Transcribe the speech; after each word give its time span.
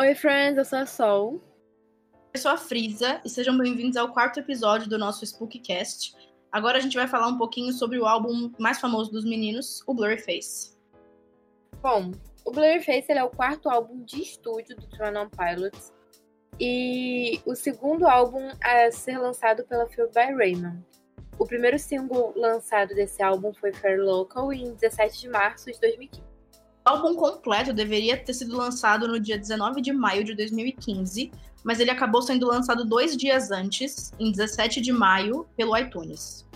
Oi, 0.00 0.14
friends, 0.14 0.56
eu 0.56 0.64
sou 0.64 0.78
a 0.78 0.86
Sol. 0.86 1.42
Eu 2.32 2.40
sou 2.40 2.52
a 2.52 2.56
Frisa 2.56 3.20
e 3.24 3.28
sejam 3.28 3.58
bem-vindos 3.58 3.96
ao 3.96 4.12
quarto 4.12 4.38
episódio 4.38 4.88
do 4.88 4.96
nosso 4.96 5.24
Spookcast. 5.24 6.14
Agora 6.52 6.78
a 6.78 6.80
gente 6.80 6.96
vai 6.96 7.08
falar 7.08 7.26
um 7.26 7.36
pouquinho 7.36 7.72
sobre 7.72 7.98
o 7.98 8.06
álbum 8.06 8.52
mais 8.60 8.78
famoso 8.78 9.10
dos 9.10 9.24
meninos, 9.24 9.82
o 9.88 9.92
Blurryface. 9.92 10.78
Bom, 11.82 12.12
o 12.44 12.52
Blurryface 12.52 13.10
é 13.10 13.24
o 13.24 13.28
quarto 13.28 13.68
álbum 13.68 14.04
de 14.04 14.22
estúdio 14.22 14.76
do 14.76 14.86
Throne 14.86 15.18
on 15.18 15.28
Pilots 15.30 15.92
e 16.60 17.40
o 17.44 17.56
segundo 17.56 18.06
álbum 18.06 18.52
a 18.62 18.92
ser 18.92 19.18
lançado 19.18 19.64
pela 19.64 19.88
Phil 19.88 20.08
by 20.10 20.32
Raymond. 20.32 20.80
O 21.40 21.44
primeiro 21.44 21.76
single 21.76 22.32
lançado 22.36 22.94
desse 22.94 23.20
álbum 23.20 23.52
foi 23.52 23.72
Fair 23.72 24.00
Local 24.00 24.52
em 24.52 24.74
17 24.74 25.22
de 25.22 25.28
março 25.28 25.72
de 25.72 25.80
2015. 25.80 26.27
O 26.88 26.90
álbum 26.90 27.14
completo 27.14 27.74
deveria 27.74 28.16
ter 28.16 28.32
sido 28.32 28.56
lançado 28.56 29.06
no 29.06 29.20
dia 29.20 29.36
19 29.36 29.82
de 29.82 29.92
maio 29.92 30.24
de 30.24 30.34
2015, 30.34 31.30
mas 31.62 31.80
ele 31.80 31.90
acabou 31.90 32.22
sendo 32.22 32.46
lançado 32.46 32.82
dois 32.82 33.14
dias 33.14 33.50
antes, 33.50 34.10
em 34.18 34.32
17 34.32 34.80
de 34.80 34.90
maio, 34.90 35.46
pelo 35.54 35.76
iTunes. 35.76 36.46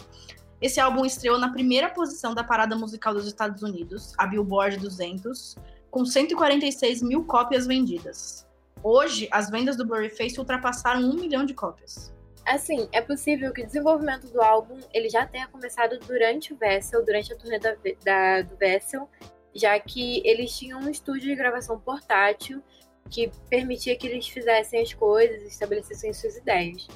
Esse 0.58 0.80
álbum 0.80 1.04
estreou 1.04 1.38
na 1.38 1.52
primeira 1.52 1.90
posição 1.90 2.34
da 2.34 2.42
parada 2.42 2.74
musical 2.74 3.12
dos 3.12 3.26
Estados 3.26 3.62
Unidos, 3.62 4.14
a 4.16 4.26
Billboard 4.26 4.78
200, 4.78 5.54
com 5.90 6.02
146 6.02 7.02
mil 7.02 7.26
cópias 7.26 7.66
vendidas. 7.66 8.46
Hoje, 8.82 9.28
as 9.30 9.50
vendas 9.50 9.76
do 9.76 9.84
Blurryface 9.84 10.38
ultrapassaram 10.38 11.02
um 11.02 11.12
milhão 11.12 11.44
de 11.44 11.52
cópias. 11.52 12.10
Assim, 12.46 12.88
é 12.90 13.02
possível 13.02 13.52
que 13.52 13.62
o 13.62 13.66
desenvolvimento 13.66 14.28
do 14.28 14.40
álbum 14.40 14.80
ele 14.94 15.10
já 15.10 15.26
tenha 15.26 15.46
começado 15.46 15.98
durante 15.98 16.54
o 16.54 16.56
Vessel, 16.56 17.04
durante 17.04 17.34
a 17.34 17.36
turnê 17.36 17.58
da, 17.58 17.76
da, 18.02 18.42
do 18.42 18.56
Vessel, 18.56 19.06
já 19.54 19.78
que 19.78 20.22
eles 20.26 20.56
tinham 20.56 20.80
um 20.80 20.88
estúdio 20.88 21.28
de 21.28 21.34
gravação 21.34 21.78
portátil 21.78 22.62
que 23.10 23.30
permitia 23.50 23.96
que 23.96 24.06
eles 24.06 24.28
fizessem 24.28 24.80
as 24.80 24.92
coisas, 24.94 25.42
estabelecessem 25.42 26.12
suas 26.12 26.36
ideias. 26.36 26.86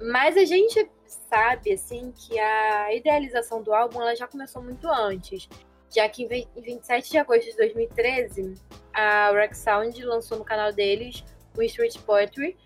Mas 0.00 0.36
a 0.36 0.44
gente 0.44 0.88
sabe 1.06 1.72
assim 1.72 2.12
que 2.12 2.38
a 2.38 2.94
idealização 2.94 3.62
do 3.62 3.72
álbum 3.72 4.00
ela 4.00 4.14
já 4.14 4.26
começou 4.26 4.62
muito 4.62 4.88
antes, 4.88 5.48
já 5.94 6.08
que 6.08 6.24
em 6.24 6.62
27 6.62 7.10
de 7.10 7.18
agosto 7.18 7.50
de 7.50 7.56
2013 7.56 8.54
a 8.92 9.32
Rex 9.32 9.58
Sound 9.58 10.04
lançou 10.04 10.38
no 10.38 10.44
canal 10.44 10.72
deles 10.72 11.24
o 11.56 11.62
Street 11.62 11.98
Poetry, 12.00 12.56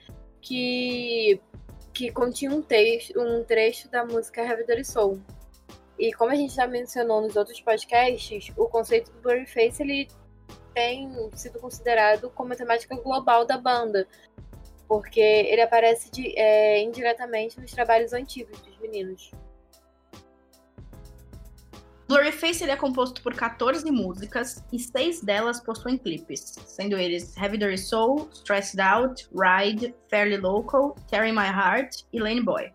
que 0.40 1.40
que 1.92 2.12
continha 2.12 2.52
um 2.52 2.62
texto, 2.62 3.20
um 3.20 3.42
trecho 3.42 3.90
da 3.90 4.04
música 4.04 4.44
Dirty 4.64 4.84
Soul, 4.84 5.20
e 5.98 6.12
como 6.12 6.30
a 6.30 6.34
gente 6.34 6.54
já 6.54 6.66
mencionou 6.66 7.20
nos 7.20 7.34
outros 7.34 7.60
podcasts, 7.60 8.52
o 8.56 8.66
conceito 8.66 9.10
do 9.10 9.20
Blurryface 9.20 9.82
ele 9.82 10.08
tem 10.72 11.10
sido 11.34 11.58
considerado 11.58 12.30
como 12.30 12.52
a 12.52 12.56
temática 12.56 12.94
global 12.96 13.44
da 13.44 13.58
banda, 13.58 14.06
porque 14.86 15.20
ele 15.20 15.60
aparece 15.60 16.10
de, 16.10 16.32
é, 16.38 16.80
indiretamente 16.80 17.60
nos 17.60 17.72
trabalhos 17.72 18.12
antigos 18.12 18.60
dos 18.60 18.78
meninos. 18.78 19.32
Blurryface 22.06 22.62
ele 22.62 22.72
é 22.72 22.76
composto 22.76 23.20
por 23.20 23.34
14 23.34 23.90
músicas 23.90 24.64
e 24.72 24.78
seis 24.78 25.20
delas 25.20 25.60
possuem 25.60 25.98
clipes, 25.98 26.54
sendo 26.64 26.96
eles 26.96 27.36
Heavy 27.36 27.58
Dirty 27.58 27.76
Soul, 27.76 28.30
Stressed 28.32 28.80
Out, 28.80 29.28
Ride, 29.34 29.94
Fairly 30.08 30.38
Local, 30.38 30.94
Carry 31.10 31.32
My 31.32 31.48
Heart 31.48 32.04
e 32.12 32.18
Lane 32.18 32.42
Boy. 32.42 32.72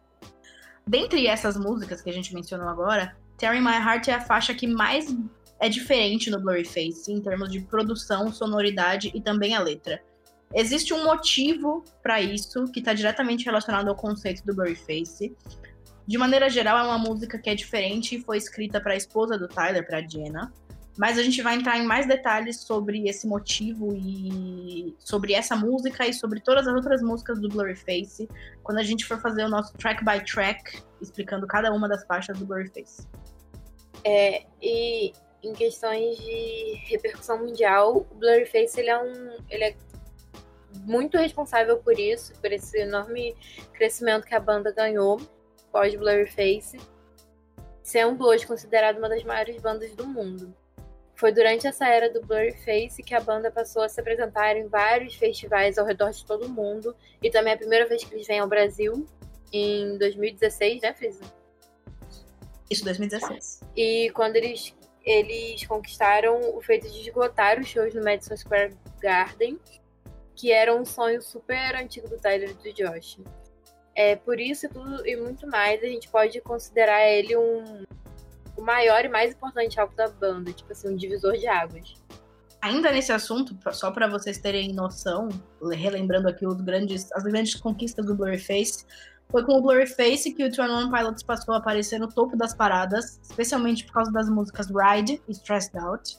Dentre 0.86 1.28
essas 1.28 1.58
músicas 1.58 2.02
que 2.02 2.10
a 2.10 2.14
gente 2.14 2.34
mencionou 2.34 2.68
agora, 2.68 3.16
Terry 3.38 3.60
My 3.60 3.76
Heart 3.76 4.10
é 4.10 4.14
a 4.16 4.22
faixa 4.22 4.54
que 4.54 4.68
mais 4.68 5.16
é 5.60 5.70
diferente 5.70 6.30
no 6.30 6.40
Blurryface 6.40 7.12
em 7.12 7.22
termos 7.22 7.50
de 7.50 7.62
produção, 7.62 8.32
sonoridade 8.32 9.12
e 9.16 9.22
também 9.22 9.56
a 9.56 9.60
letra. 9.60 10.02
Existe 10.54 10.94
um 10.94 11.06
motivo 11.06 11.84
para 12.02 12.22
isso 12.22 12.66
que 12.66 12.80
está 12.80 12.94
diretamente 12.94 13.46
relacionado 13.46 13.88
ao 13.88 13.96
conceito 13.96 14.46
do 14.46 14.54
Blurryface. 14.54 15.36
De 16.06 16.18
maneira 16.18 16.50
geral, 16.50 16.78
é 16.78 16.84
uma 16.84 16.98
música 16.98 17.40
que 17.40 17.50
é 17.50 17.56
diferente 17.56 18.16
e 18.16 18.22
foi 18.22 18.38
escrita 18.38 18.80
para 18.80 18.94
a 18.94 18.98
esposa 18.98 19.38
do 19.38 19.48
Tyler, 19.48 19.88
para 19.88 20.06
Jenna. 20.06 20.54
Mas 20.98 21.18
a 21.18 21.24
gente 21.24 21.42
vai 21.42 21.56
entrar 21.56 21.78
em 21.78 21.86
mais 21.86 22.06
detalhes 22.08 22.62
sobre 22.62 23.08
esse 23.10 23.26
motivo 23.26 23.96
e 23.96 24.96
sobre 25.00 25.34
essa 25.34 25.56
música 25.56 26.06
e 26.06 26.14
sobre 26.14 26.40
todas 26.40 26.68
as 26.68 26.74
outras 26.76 27.02
músicas 27.02 27.40
do 27.40 27.50
Blurryface 27.50 28.30
quando 28.62 28.78
a 28.78 28.84
gente 28.84 29.04
for 29.06 29.20
fazer 29.20 29.44
o 29.44 29.50
nosso 29.50 29.74
track 29.74 30.06
by 30.06 30.24
track, 30.24 30.84
explicando 31.02 31.48
cada 31.48 31.74
uma 31.74 31.90
das 31.90 32.06
faixas 32.06 32.38
do 32.38 32.46
Blurryface. 32.46 33.08
É, 34.04 34.46
e 34.62 35.14
em 35.42 35.54
questões 35.54 36.18
de 36.18 36.76
repercussão 36.86 37.40
mundial, 37.40 38.06
o 38.12 38.16
Blurryface 38.16 38.80
ele 38.80 38.90
é 38.90 38.98
um, 38.98 39.38
ele 39.50 39.64
é 39.64 39.76
muito 40.86 41.18
responsável 41.18 41.78
por 41.78 42.00
isso, 42.00 42.34
por 42.40 42.52
esse 42.52 42.80
enorme 42.80 43.36
crescimento 43.74 44.26
que 44.26 44.36
a 44.36 44.40
banda 44.40 44.72
ganhou 44.72 45.20
pós 45.72 45.96
Blurryface, 45.96 46.80
sendo 47.82 48.26
hoje 48.26 48.46
considerada 48.46 49.00
uma 49.00 49.10
das 49.10 49.24
maiores 49.24 49.60
bandas 49.62 49.94
do 49.96 50.06
mundo. 50.08 50.54
Foi 51.16 51.32
durante 51.32 51.68
essa 51.68 51.88
era 51.88 52.10
do 52.12 52.22
Blurryface 52.22 53.04
que 53.04 53.14
a 53.14 53.20
banda 53.20 53.52
passou 53.52 53.84
a 53.84 53.90
se 53.90 54.00
apresentar 54.00 54.58
em 54.58 54.68
vários 54.68 55.16
festivais 55.16 55.78
ao 55.78 55.86
redor 55.86 56.12
de 56.12 56.26
todo 56.26 56.46
o 56.46 56.50
mundo. 56.50 56.96
E 57.22 57.30
também 57.30 57.52
é 57.52 57.56
a 57.56 57.60
primeira 57.60 57.88
vez 57.88 58.04
que 58.04 58.14
eles 58.14 58.26
vêm 58.26 58.40
ao 58.40 58.48
Brasil, 58.48 59.06
em 59.52 59.98
2016, 60.00 60.82
né, 60.82 60.94
Frisa? 60.94 61.22
Isso, 62.70 62.84
2016. 62.84 63.62
E 63.76 64.10
quando 64.12 64.36
eles, 64.36 64.76
eles 65.06 65.66
conquistaram 65.68 66.40
o 66.56 66.62
feito 66.62 66.90
de 66.90 67.02
esgotar 67.02 67.60
os 67.60 67.68
shows 67.68 67.94
no 67.94 68.04
Madison 68.04 68.36
Square 68.36 68.76
Garden, 69.00 69.60
que 70.36 70.52
era 70.52 70.76
um 70.76 70.84
sonho 70.84 71.22
super 71.22 71.76
antigo 71.76 72.10
do 72.10 72.18
Tyler 72.18 72.50
e 72.50 72.54
do 72.54 72.74
Josh. 72.74 73.20
É, 73.96 74.16
por 74.16 74.40
isso 74.40 74.68
tudo 74.70 75.08
e 75.08 75.16
muito 75.16 75.46
mais, 75.46 75.84
a 75.84 75.86
gente 75.86 76.10
pode 76.10 76.42
considerar 76.42 77.08
ele 77.08 77.38
um 77.38 77.84
o 78.58 78.62
maior 78.62 79.04
e 79.06 79.10
mais 79.10 79.34
importante 79.34 79.80
álbum 79.80 79.96
da 79.96 80.08
banda, 80.10 80.52
tipo 80.52 80.72
assim, 80.72 80.90
um 80.90 80.96
divisor 80.96 81.34
de 81.34 81.48
águas. 81.48 81.94
Ainda 82.62 82.92
nesse 82.92 83.12
assunto, 83.12 83.58
só 83.74 83.92
para 83.92 84.08
vocês 84.08 84.38
terem 84.38 84.74
noção, 84.74 85.28
relembrando 85.74 86.30
aqui 86.30 86.48
os 86.48 86.62
grandes, 86.62 87.12
as 87.12 87.24
grandes 87.24 87.56
conquistas 87.56 88.06
do 88.06 88.16
Blurryface, 88.16 88.86
foi 89.30 89.44
com 89.44 89.58
o 89.58 89.62
Blurryface 89.62 90.32
que 90.34 90.46
o 90.46 90.52
Tron 90.52 90.70
One 90.70 90.92
Pilots 90.92 91.24
passou 91.24 91.56
a 91.56 91.58
aparecer 91.58 92.00
no 92.00 92.08
topo 92.08 92.38
das 92.38 92.54
paradas, 92.54 93.20
especialmente 93.24 93.84
por 93.86 93.94
causa 93.94 94.12
das 94.12 94.30
músicas 94.30 94.68
Ride 94.68 95.22
e 95.28 95.32
Stressed 95.32 95.78
Out. 95.78 96.18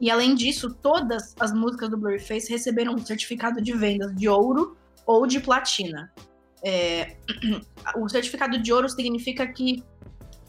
E 0.00 0.10
além 0.10 0.34
disso, 0.34 0.74
todas 0.74 1.34
as 1.38 1.52
músicas 1.52 1.90
do 1.90 1.98
Blurryface 1.98 2.50
receberam 2.50 2.94
um 2.94 2.98
certificado 2.98 3.60
de 3.60 3.72
vendas 3.72 4.14
de 4.16 4.28
ouro 4.28 4.76
ou 5.06 5.26
de 5.26 5.38
platina. 5.38 6.10
É... 6.64 7.16
o 7.96 8.08
certificado 8.08 8.58
de 8.58 8.72
ouro 8.72 8.88
significa 8.88 9.46
que 9.46 9.84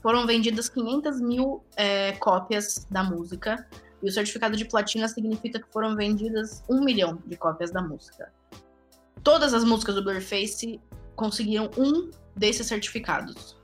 foram 0.01 0.25
vendidas 0.25 0.69
500 0.69 1.21
mil 1.21 1.63
é, 1.75 2.13
cópias 2.13 2.85
da 2.89 3.03
música. 3.03 3.67
E 4.01 4.07
o 4.07 4.11
certificado 4.11 4.55
de 4.55 4.65
platina 4.65 5.07
significa 5.07 5.59
que 5.59 5.71
foram 5.71 5.95
vendidas 5.95 6.63
um 6.69 6.83
milhão 6.83 7.19
de 7.25 7.35
cópias 7.35 7.71
da 7.71 7.81
música. 7.81 8.31
Todas 9.23 9.53
as 9.53 9.63
músicas 9.63 9.95
do 9.95 10.03
Blurface 10.03 10.79
conseguiram 11.15 11.69
um 11.77 12.11
desses 12.35 12.67
certificados. 12.67 13.57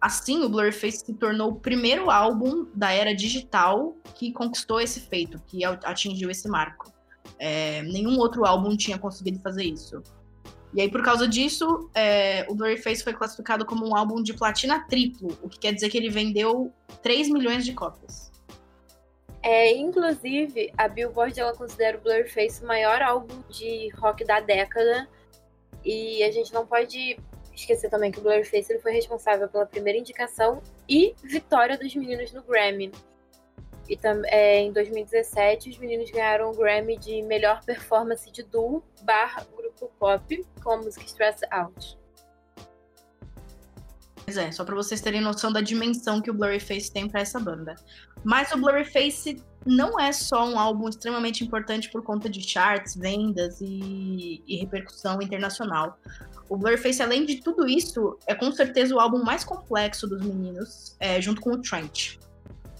Assim, 0.00 0.42
o 0.42 0.48
Blurface 0.48 1.04
se 1.06 1.14
tornou 1.14 1.52
o 1.52 1.60
primeiro 1.60 2.10
álbum 2.10 2.66
da 2.74 2.92
era 2.92 3.14
digital 3.14 3.96
que 4.14 4.32
conquistou 4.32 4.80
esse 4.80 5.00
feito, 5.00 5.40
que 5.46 5.64
atingiu 5.64 6.30
esse 6.30 6.48
marco. 6.48 6.92
É, 7.38 7.82
nenhum 7.82 8.18
outro 8.18 8.44
álbum 8.44 8.76
tinha 8.76 8.98
conseguido 8.98 9.40
fazer 9.40 9.64
isso. 9.64 10.02
E 10.74 10.80
aí, 10.80 10.90
por 10.90 11.02
causa 11.02 11.26
disso, 11.26 11.90
é, 11.94 12.44
o 12.48 12.54
Blurryface 12.54 13.02
foi 13.02 13.14
classificado 13.14 13.64
como 13.64 13.88
um 13.88 13.96
álbum 13.96 14.22
de 14.22 14.34
platina 14.34 14.84
triplo, 14.88 15.36
o 15.42 15.48
que 15.48 15.58
quer 15.58 15.72
dizer 15.72 15.88
que 15.88 15.96
ele 15.96 16.10
vendeu 16.10 16.72
3 17.02 17.30
milhões 17.30 17.64
de 17.64 17.72
cópias. 17.72 18.30
É, 19.42 19.72
inclusive, 19.76 20.72
a 20.76 20.88
Billboard 20.88 21.38
ela 21.38 21.54
considera 21.54 21.96
o 21.96 22.00
Blurryface 22.00 22.64
o 22.64 22.66
maior 22.66 23.00
álbum 23.00 23.42
de 23.48 23.88
rock 23.90 24.24
da 24.24 24.40
década. 24.40 25.08
E 25.84 26.22
a 26.24 26.32
gente 26.32 26.52
não 26.52 26.66
pode 26.66 27.16
esquecer 27.54 27.88
também 27.88 28.10
que 28.10 28.18
o 28.18 28.22
Blurryface 28.22 28.72
ele 28.72 28.80
foi 28.80 28.92
responsável 28.92 29.48
pela 29.48 29.64
primeira 29.64 29.98
indicação 29.98 30.60
e 30.88 31.14
vitória 31.22 31.78
dos 31.78 31.94
meninos 31.94 32.32
no 32.32 32.42
Grammy. 32.42 32.90
E 33.88 33.98
é, 34.26 34.60
em 34.60 34.72
2017, 34.72 35.70
os 35.70 35.78
meninos 35.78 36.10
ganharam 36.10 36.50
o 36.50 36.54
Grammy 36.54 36.98
de 36.98 37.22
melhor 37.22 37.64
performance 37.64 38.30
de 38.30 38.42
duo 38.42 38.82
barra 39.02 39.46
grupo 39.56 39.90
pop 39.98 40.46
com 40.62 40.70
a 40.70 40.76
música 40.78 41.04
Stress 41.04 41.44
Out. 41.50 41.98
Pois 44.24 44.36
é, 44.36 44.50
só 44.50 44.64
para 44.64 44.74
vocês 44.74 45.00
terem 45.00 45.20
noção 45.20 45.52
da 45.52 45.60
dimensão 45.60 46.20
que 46.20 46.28
o 46.28 46.34
Blurryface 46.34 46.92
tem 46.92 47.08
para 47.08 47.20
essa 47.20 47.38
banda. 47.38 47.76
Mas 48.24 48.50
o 48.50 48.56
Blurryface 48.56 49.40
não 49.64 50.00
é 50.00 50.10
só 50.10 50.44
um 50.48 50.58
álbum 50.58 50.88
extremamente 50.88 51.44
importante 51.44 51.88
por 51.90 52.02
conta 52.02 52.28
de 52.28 52.40
charts, 52.42 52.96
vendas 52.96 53.60
e, 53.60 54.42
e 54.44 54.56
repercussão 54.56 55.22
internacional. 55.22 55.96
O 56.48 56.56
Blurryface, 56.56 57.00
além 57.00 57.24
de 57.24 57.40
tudo 57.40 57.68
isso, 57.68 58.18
é 58.26 58.34
com 58.34 58.50
certeza 58.50 58.96
o 58.96 58.98
álbum 58.98 59.22
mais 59.22 59.44
complexo 59.44 60.08
dos 60.08 60.20
meninos, 60.20 60.96
é, 60.98 61.20
junto 61.20 61.40
com 61.40 61.50
o 61.50 61.62
Trent. 61.62 62.18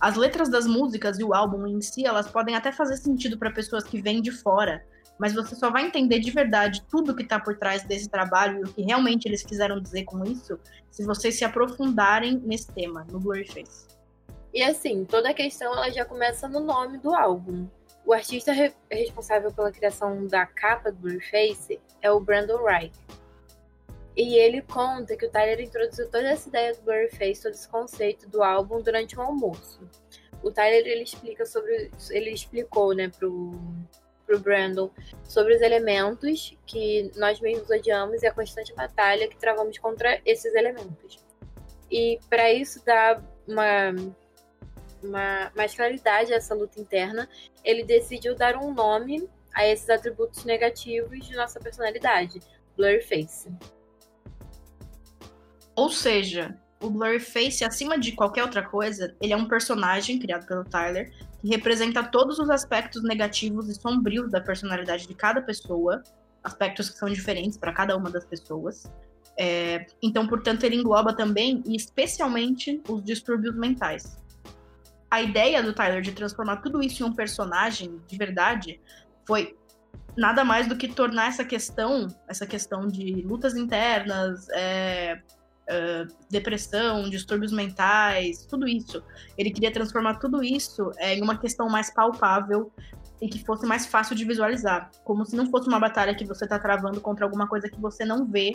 As 0.01 0.15
letras 0.15 0.51
das 0.51 0.67
músicas 0.67 1.19
e 1.19 1.25
o 1.25 1.35
álbum 1.35 1.67
em 1.67 1.81
si, 1.81 2.05
elas 2.07 2.29
podem 2.29 2.55
até 2.55 2.71
fazer 2.71 2.97
sentido 2.97 3.39
para 3.39 3.51
pessoas 3.51 3.85
que 3.85 4.01
vêm 4.01 4.21
de 4.21 4.31
fora, 4.31 4.85
mas 5.19 5.33
você 5.33 5.55
só 5.55 5.71
vai 5.71 5.87
entender 5.87 6.19
de 6.21 6.31
verdade 6.31 6.85
tudo 6.91 7.15
que 7.15 7.23
está 7.23 7.41
por 7.41 7.57
trás 7.57 7.83
desse 7.83 8.09
trabalho 8.09 8.61
e 8.61 8.63
o 8.65 8.73
que 8.73 8.83
realmente 8.83 9.27
eles 9.27 9.43
quiseram 9.43 9.81
dizer 9.81 10.05
com 10.05 10.23
isso 10.25 10.59
se 10.91 11.05
vocês 11.05 11.37
se 11.37 11.45
aprofundarem 11.45 12.39
nesse 12.45 12.71
tema, 12.73 13.07
no 13.11 13.19
Blurryface. 13.19 13.87
E 14.53 14.63
assim, 14.63 15.05
toda 15.05 15.31
a 15.31 15.35
questão 15.35 15.73
ela 15.73 15.91
já 15.91 16.05
começa 16.05 16.47
no 16.49 16.61
nome 16.61 16.99
do 16.99 17.15
álbum. 17.15 17.67
O 18.05 18.13
artista 18.13 18.53
re 18.53 18.73
responsável 18.91 19.53
pela 19.53 19.73
criação 19.73 20.27
da 20.27 20.47
capa 20.47 20.93
do 20.93 20.99
Blurryface 20.99 21.81
é 22.03 22.11
o 22.11 22.21
Brandon 22.21 22.63
Reich. 22.65 22.93
E 24.17 24.37
ele 24.37 24.63
conta 24.63 25.17
que 25.17 25.27
o 25.27 25.31
Tyler 25.31 25.61
introduziu 25.61 26.07
toda 26.07 26.29
essa 26.29 26.49
ideia 26.49 26.75
do 26.75 26.83
Blurryface, 26.83 27.43
todo 27.43 27.53
esse 27.53 27.69
conceito 27.69 28.29
do 28.29 28.43
álbum 28.43 28.81
durante 28.81 29.19
um 29.19 29.23
almoço. 29.23 29.81
O 30.43 30.51
Tyler 30.51 30.87
ele 30.87 31.03
explica 31.03 31.45
sobre, 31.45 31.91
ele 32.11 32.31
explicou, 32.31 32.95
né, 32.95 33.09
pro 33.09 33.53
pro 34.27 34.41
Brandon 34.41 34.91
sobre 35.23 35.55
os 35.55 35.63
elementos 35.63 36.59
que 36.67 37.11
nós 37.17 37.41
mesmos 37.41 37.71
odiamos 37.71 38.23
e 38.23 38.27
a 38.27 38.33
constante 38.33 38.75
batalha 38.75 39.29
que 39.29 39.37
travamos 39.37 39.79
contra 39.79 40.21
esses 40.27 40.53
elementos. 40.55 41.25
E 41.91 42.19
para 42.29 42.53
isso 42.53 42.85
dar 42.85 43.23
uma, 43.47 43.95
uma 45.03 45.53
mais 45.55 45.75
claridade 45.75 46.33
a 46.33 46.37
essa 46.37 46.55
luta 46.55 46.81
interna, 46.81 47.29
ele 47.65 47.85
decidiu 47.85 48.35
dar 48.35 48.57
um 48.57 48.75
nome 48.75 49.29
a 49.55 49.67
esses 49.67 49.89
atributos 49.89 50.45
negativos 50.45 51.25
de 51.25 51.35
nossa 51.37 51.61
personalidade, 51.61 52.41
Blurface. 52.77 53.49
Ou 55.76 55.90
seja, 55.90 56.56
o 56.81 56.90
Blurface, 56.90 57.64
acima 57.64 57.99
de 57.99 58.12
qualquer 58.12 58.43
outra 58.43 58.62
coisa, 58.62 59.14
ele 59.20 59.32
é 59.32 59.37
um 59.37 59.46
personagem 59.46 60.19
criado 60.19 60.46
pelo 60.46 60.64
Tyler 60.64 61.12
que 61.40 61.49
representa 61.49 62.02
todos 62.02 62.38
os 62.38 62.49
aspectos 62.49 63.02
negativos 63.02 63.69
e 63.69 63.75
sombrios 63.75 64.31
da 64.31 64.40
personalidade 64.40 65.06
de 65.06 65.14
cada 65.14 65.40
pessoa, 65.43 66.02
aspectos 66.43 66.88
que 66.88 66.99
são 66.99 67.08
diferentes 67.08 67.58
para 67.58 67.73
cada 67.73 67.96
uma 67.96 68.11
das 68.11 68.25
pessoas. 68.25 68.90
É, 69.38 69.87
então, 70.02 70.26
portanto, 70.26 70.64
ele 70.64 70.76
engloba 70.76 71.12
também 71.12 71.62
e 71.67 71.76
especialmente 71.76 72.81
os 72.88 73.05
distúrbios 73.05 73.55
mentais. 73.55 74.17
A 75.11 75.20
ideia 75.20 75.62
do 75.62 75.75
Tyler 75.75 76.00
de 76.00 76.12
transformar 76.12 76.56
tudo 76.56 76.82
isso 76.82 77.02
em 77.02 77.06
um 77.06 77.12
personagem 77.12 78.00
de 78.08 78.17
verdade 78.17 78.81
foi 79.26 79.56
nada 80.17 80.44
mais 80.44 80.67
do 80.67 80.76
que 80.76 80.88
tornar 80.88 81.28
essa 81.28 81.44
questão, 81.44 82.08
essa 82.26 82.46
questão 82.46 82.88
de 82.88 83.23
lutas 83.23 83.55
internas, 83.55 84.49
é, 84.50 85.20
uh, 85.71 86.15
depressão, 86.31 87.09
distúrbios 87.09 87.53
mentais, 87.53 88.45
tudo 88.47 88.67
isso. 88.67 89.03
Ele 89.37 89.51
queria 89.51 89.73
transformar 89.73 90.17
tudo 90.17 90.43
isso 90.43 90.91
é, 90.99 91.15
em 91.15 91.23
uma 91.23 91.39
questão 91.39 91.69
mais 91.69 91.93
palpável 91.93 92.73
e 93.21 93.29
que 93.29 93.45
fosse 93.45 93.67
mais 93.67 93.87
fácil 93.87 94.15
de 94.15 94.25
visualizar. 94.25 94.91
Como 95.05 95.25
se 95.25 95.37
não 95.37 95.51
fosse 95.51 95.69
uma 95.69 95.81
batalha 95.81 96.15
que 96.15 96.25
você 96.25 96.45
está 96.45 96.59
travando 96.59 97.01
contra 97.01 97.25
alguma 97.25 97.47
coisa 97.47 97.69
que 97.69 97.81
você 97.81 98.05
não 98.05 98.27
vê. 98.27 98.55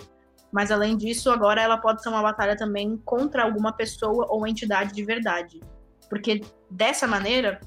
Mas 0.52 0.70
além 0.70 0.98
disso, 0.98 1.32
agora 1.32 1.62
ela 1.62 1.78
pode 1.78 2.04
ser 2.04 2.10
uma 2.10 2.22
batalha 2.22 2.56
também 2.58 2.98
contra 3.06 3.44
alguma 3.44 3.72
pessoa 3.72 4.28
ou 4.30 4.46
entidade 4.46 4.94
de 4.94 5.04
verdade. 5.04 5.62
Porque 6.10 6.42
dessa 6.70 7.08
maneira, 7.08 7.62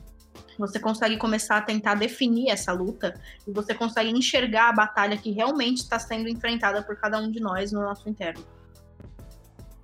você 0.58 0.78
consegue 0.78 1.16
começar 1.16 1.56
a 1.56 1.62
tentar 1.62 1.94
definir 1.94 2.50
essa 2.50 2.72
luta 2.72 3.18
e 3.46 3.52
você 3.52 3.74
consegue 3.74 4.10
enxergar 4.10 4.68
a 4.68 4.72
batalha 4.72 5.16
que 5.16 5.30
realmente 5.30 5.78
está 5.78 5.98
sendo 5.98 6.28
enfrentada 6.28 6.82
por 6.82 6.96
cada 6.96 7.18
um 7.18 7.30
de 7.30 7.40
nós 7.40 7.72
no 7.72 7.80
nosso 7.80 8.08
interno. 8.08 8.44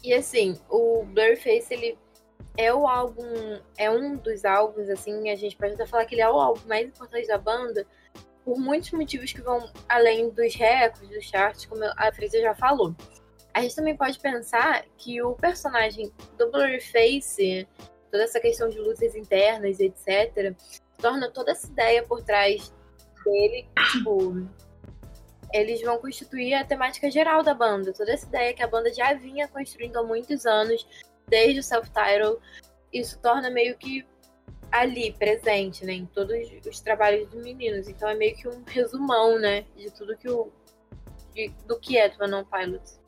E 0.02 0.14
assim, 0.14 0.58
o 0.68 1.04
Blurface, 1.04 1.72
ele 1.72 1.98
é 2.56 2.72
o 2.72 2.86
álbum, 2.86 3.60
é 3.76 3.90
um 3.90 4.16
dos 4.16 4.44
álbuns, 4.44 4.88
assim, 4.88 5.30
a 5.30 5.36
gente 5.36 5.56
pode 5.56 5.74
até 5.74 5.86
falar 5.86 6.04
que 6.04 6.14
ele 6.14 6.22
é 6.22 6.28
o 6.28 6.38
álbum 6.38 6.66
mais 6.66 6.86
importante 6.86 7.26
da 7.26 7.38
banda, 7.38 7.86
por 8.44 8.58
muitos 8.58 8.90
motivos 8.92 9.32
que 9.32 9.40
vão 9.40 9.70
além 9.88 10.30
dos 10.30 10.54
recordes, 10.54 11.08
dos 11.08 11.24
charts, 11.24 11.66
como 11.66 11.84
a 11.84 12.12
Frisa 12.12 12.40
já 12.40 12.54
falou. 12.54 12.94
A 13.52 13.62
gente 13.62 13.76
também 13.76 13.96
pode 13.96 14.18
pensar 14.18 14.84
que 14.96 15.20
o 15.22 15.34
personagem 15.34 16.10
do 16.38 16.50
Blurface, 16.50 17.68
toda 18.10 18.24
essa 18.24 18.40
questão 18.40 18.68
de 18.68 18.78
luzes 18.78 19.14
internas, 19.14 19.78
etc., 19.80 20.54
torna 20.98 21.30
toda 21.30 21.52
essa 21.52 21.66
ideia 21.66 22.02
por 22.02 22.22
trás 22.22 22.72
dele, 23.24 23.68
tipo, 23.92 24.46
eles 25.52 25.82
vão 25.82 25.98
constituir 25.98 26.54
a 26.54 26.64
temática 26.64 27.10
geral 27.10 27.42
da 27.42 27.54
banda. 27.54 27.92
Toda 27.92 28.12
essa 28.12 28.26
ideia 28.26 28.54
que 28.54 28.62
a 28.62 28.68
banda 28.68 28.92
já 28.92 29.14
vinha 29.14 29.48
construindo 29.48 29.98
há 29.98 30.02
muitos 30.02 30.46
anos, 30.46 30.86
desde 31.28 31.60
o 31.60 31.62
self-title, 31.62 32.40
isso 32.92 33.18
torna 33.20 33.50
meio 33.50 33.76
que 33.76 34.06
ali, 34.70 35.12
presente, 35.12 35.84
né, 35.84 35.92
em 35.92 36.06
todos 36.06 36.36
os 36.66 36.80
trabalhos 36.80 37.28
dos 37.28 37.42
meninos. 37.42 37.88
Então 37.88 38.08
é 38.08 38.14
meio 38.14 38.36
que 38.36 38.48
um 38.48 38.62
resumão, 38.66 39.38
né, 39.38 39.64
de 39.76 39.90
tudo 39.90 40.16
que 40.16 40.28
o 40.28 40.52
de, 41.34 41.52
do 41.66 41.78
que 41.78 41.96
é 41.96 42.08
Twin 42.08 42.32
On 42.34 42.44
Pilots. 42.44 43.00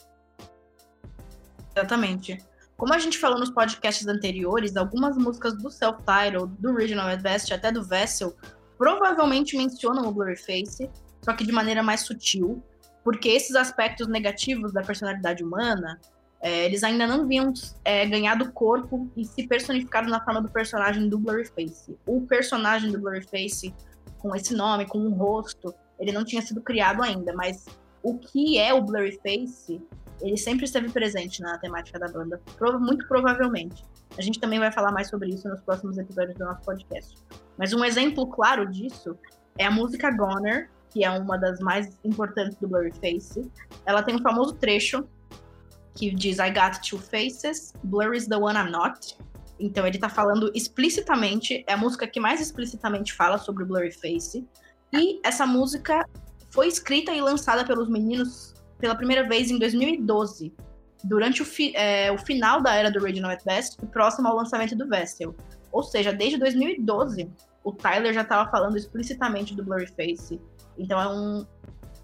Exatamente. 1.75 2.39
Como 2.77 2.93
a 2.93 2.99
gente 2.99 3.19
falou 3.19 3.39
nos 3.39 3.51
podcasts 3.51 4.07
anteriores, 4.07 4.77
algumas 4.77 5.17
músicas 5.17 5.57
do 5.57 5.71
self-title, 5.71 6.47
do 6.47 6.75
Regional 6.75 7.09
at 7.09 7.23
Best 7.23 7.53
até 7.53 7.71
do 7.71 7.85
Vessel 7.85 8.35
provavelmente 8.77 9.57
mencionam 9.57 10.09
o 10.09 10.13
Blurryface, 10.13 10.91
só 11.23 11.33
que 11.33 11.45
de 11.45 11.53
maneira 11.53 11.83
mais 11.83 12.03
sutil, 12.03 12.63
porque 13.05 13.29
esses 13.29 13.57
aspectos 13.57 14.09
negativos 14.09 14.73
da 14.73 14.83
personalidade 14.83 15.43
humana, 15.43 16.01
é, 16.41 16.67
eles 16.67 16.83
ainda 16.83 17.07
não 17.07 17.27
vinham 17.27 17.53
é, 17.85 18.05
ganhado 18.07 18.53
corpo 18.53 19.09
e 19.17 19.25
se 19.25 19.47
personificado 19.47 20.09
na 20.09 20.23
forma 20.25 20.43
do 20.43 20.49
personagem 20.49 21.09
do 21.09 21.19
Blurryface. 21.19 21.97
O 22.07 22.23
personagem 22.23 22.91
do 22.91 23.01
Blurryface, 23.01 23.75
com 24.19 24.35
esse 24.35 24.55
nome, 24.55 24.87
com 24.87 24.99
um 24.99 25.11
rosto, 25.11 25.75
ele 25.99 26.13
não 26.13 26.25
tinha 26.25 26.43
sido 26.43 26.61
criado 26.61 27.03
ainda, 27.03 27.33
mas 27.33 27.67
o 28.03 28.19
que 28.19 28.59
é 28.59 28.75
o 28.75 28.83
Blurryface, 28.83 29.81
ele 30.21 30.37
sempre 30.37 30.65
esteve 30.65 30.91
presente 30.91 31.41
na 31.41 31.59
temática 31.59 31.99
da 31.99 32.09
banda, 32.09 32.41
muito 32.81 33.07
provavelmente. 33.07 33.85
A 34.19 34.23
gente 34.23 34.41
também 34.41 34.59
vai 34.59 34.71
falar 34.71 34.93
mais 34.93 35.09
sobre 35.09 35.31
isso 35.31 35.49
nos 35.49 35.61
próximos 35.61 35.97
episódios 35.97 36.37
do 36.37 36.45
nosso 36.45 36.63
podcast. 36.63 37.15
Mas 37.57 37.73
um 37.73 37.85
exemplo 37.85 38.27
claro 38.27 38.69
disso 38.69 39.17
é 39.57 39.65
a 39.65 39.71
música 39.71 40.11
Goner, 40.11 40.69
que 40.93 41.05
é 41.05 41.11
uma 41.11 41.39
das 41.39 41.59
mais 41.61 41.99
importantes 42.05 42.57
do 42.59 42.69
Blurryface. 42.69 43.51
Ela 43.87 44.03
tem 44.03 44.15
um 44.15 44.21
famoso 44.21 44.55
trecho 44.55 45.05
que 45.95 46.15
diz 46.15 46.39
I 46.39 46.51
got 46.51 46.81
two 46.89 46.99
faces, 46.99 47.73
Blur 47.85 48.15
is 48.15 48.27
the 48.27 48.37
one 48.37 48.57
I'm 48.59 48.71
not. 48.71 49.17
Então 49.59 49.87
ele 49.87 49.99
tá 49.99 50.09
falando 50.09 50.51
explicitamente, 50.55 51.65
é 51.67 51.73
a 51.73 51.77
música 51.77 52.07
que 52.07 52.19
mais 52.19 52.41
explicitamente 52.41 53.13
fala 53.13 53.39
sobre 53.39 53.63
o 53.63 53.67
Blurryface. 53.67 54.47
E 54.93 55.21
essa 55.25 55.47
música 55.47 56.07
foi 56.51 56.69
escrita 56.69 57.13
e 57.13 57.21
lançada 57.21 57.65
pelos 57.65 57.89
meninos 57.89 58.53
pela 58.79 58.95
primeira 58.97 59.27
vez 59.27 59.51
em 59.51 59.59
2012, 59.59 60.53
durante 61.05 61.41
o, 61.41 61.45
fi, 61.45 61.73
é, 61.77 62.11
o 62.11 62.19
final 62.19 62.61
da 62.61 62.75
era 62.75 62.91
do 62.91 63.01
Original 63.01 63.31
at 63.31 63.45
Best, 63.45 63.77
próximo 63.87 64.27
ao 64.27 64.37
lançamento 64.37 64.75
do 64.75 64.89
Vestel. 64.89 65.35
Ou 65.71 65.83
seja, 65.83 66.13
desde 66.13 66.37
2012, 66.37 67.31
o 67.63 67.73
Tyler 67.73 68.13
já 68.13 68.23
estava 68.23 68.51
falando 68.51 68.77
explicitamente 68.77 69.55
do 69.55 69.63
Blurryface 69.63 70.41
então 70.79 71.01
é 71.01 71.09
um. 71.09 71.47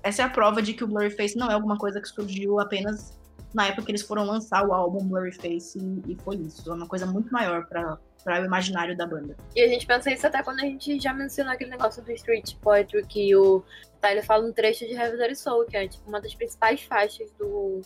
Essa 0.02 0.22
é 0.22 0.24
a 0.24 0.30
prova 0.30 0.62
de 0.62 0.74
que 0.74 0.84
o 0.84 0.86
Blurryface 0.86 1.36
não 1.36 1.50
é 1.50 1.54
alguma 1.54 1.76
coisa 1.76 2.00
que 2.00 2.08
surgiu 2.08 2.60
apenas 2.60 3.18
na 3.52 3.66
época 3.66 3.84
que 3.84 3.90
eles 3.92 4.02
foram 4.02 4.24
lançar 4.24 4.66
o 4.66 4.72
álbum 4.72 5.06
Blurryface 5.06 5.78
e, 5.78 6.12
e 6.12 6.16
foi 6.22 6.36
isso. 6.36 6.70
É 6.70 6.74
uma 6.74 6.86
coisa 6.86 7.06
muito 7.06 7.30
maior 7.32 7.66
para 7.66 7.98
para 8.24 8.42
o 8.42 8.44
imaginário 8.44 8.96
da 8.96 9.06
banda. 9.06 9.36
E 9.54 9.62
a 9.62 9.68
gente 9.68 9.86
pensa 9.86 10.10
isso 10.10 10.26
até 10.26 10.42
quando 10.42 10.60
a 10.60 10.64
gente 10.64 11.00
já 11.00 11.14
mencionou 11.14 11.52
aquele 11.52 11.70
negócio 11.70 12.02
do 12.02 12.12
Street 12.12 12.56
Poetry, 12.56 13.06
que 13.06 13.34
o 13.34 13.62
Tyler 14.00 14.24
fala 14.24 14.46
um 14.46 14.52
trecho 14.52 14.86
de 14.86 14.92
Heavy 14.92 15.34
Soul, 15.34 15.64
que 15.64 15.76
é 15.76 15.88
tipo, 15.88 16.08
uma 16.08 16.20
das 16.20 16.34
principais 16.34 16.82
faixas 16.82 17.30
do, 17.38 17.80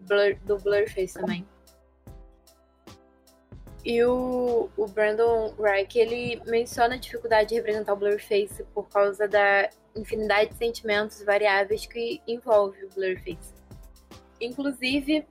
Blur, 0.00 0.36
do 0.44 0.58
Blurface 0.58 1.14
também. 1.14 1.46
E 3.84 4.04
o, 4.04 4.68
o 4.76 4.86
Brandon 4.86 5.54
Reich, 5.58 5.98
ele 5.98 6.40
menciona 6.46 6.94
a 6.94 6.98
dificuldade 6.98 7.48
de 7.48 7.54
representar 7.56 7.94
o 7.94 7.96
Blurface 7.96 8.64
por 8.74 8.88
causa 8.88 9.26
da 9.26 9.68
infinidade 9.96 10.50
de 10.50 10.56
sentimentos 10.56 11.22
variáveis 11.22 11.86
que 11.86 12.20
envolve 12.26 12.84
o 12.84 12.88
Blurface. 12.90 13.52
Inclusive, 14.40 15.26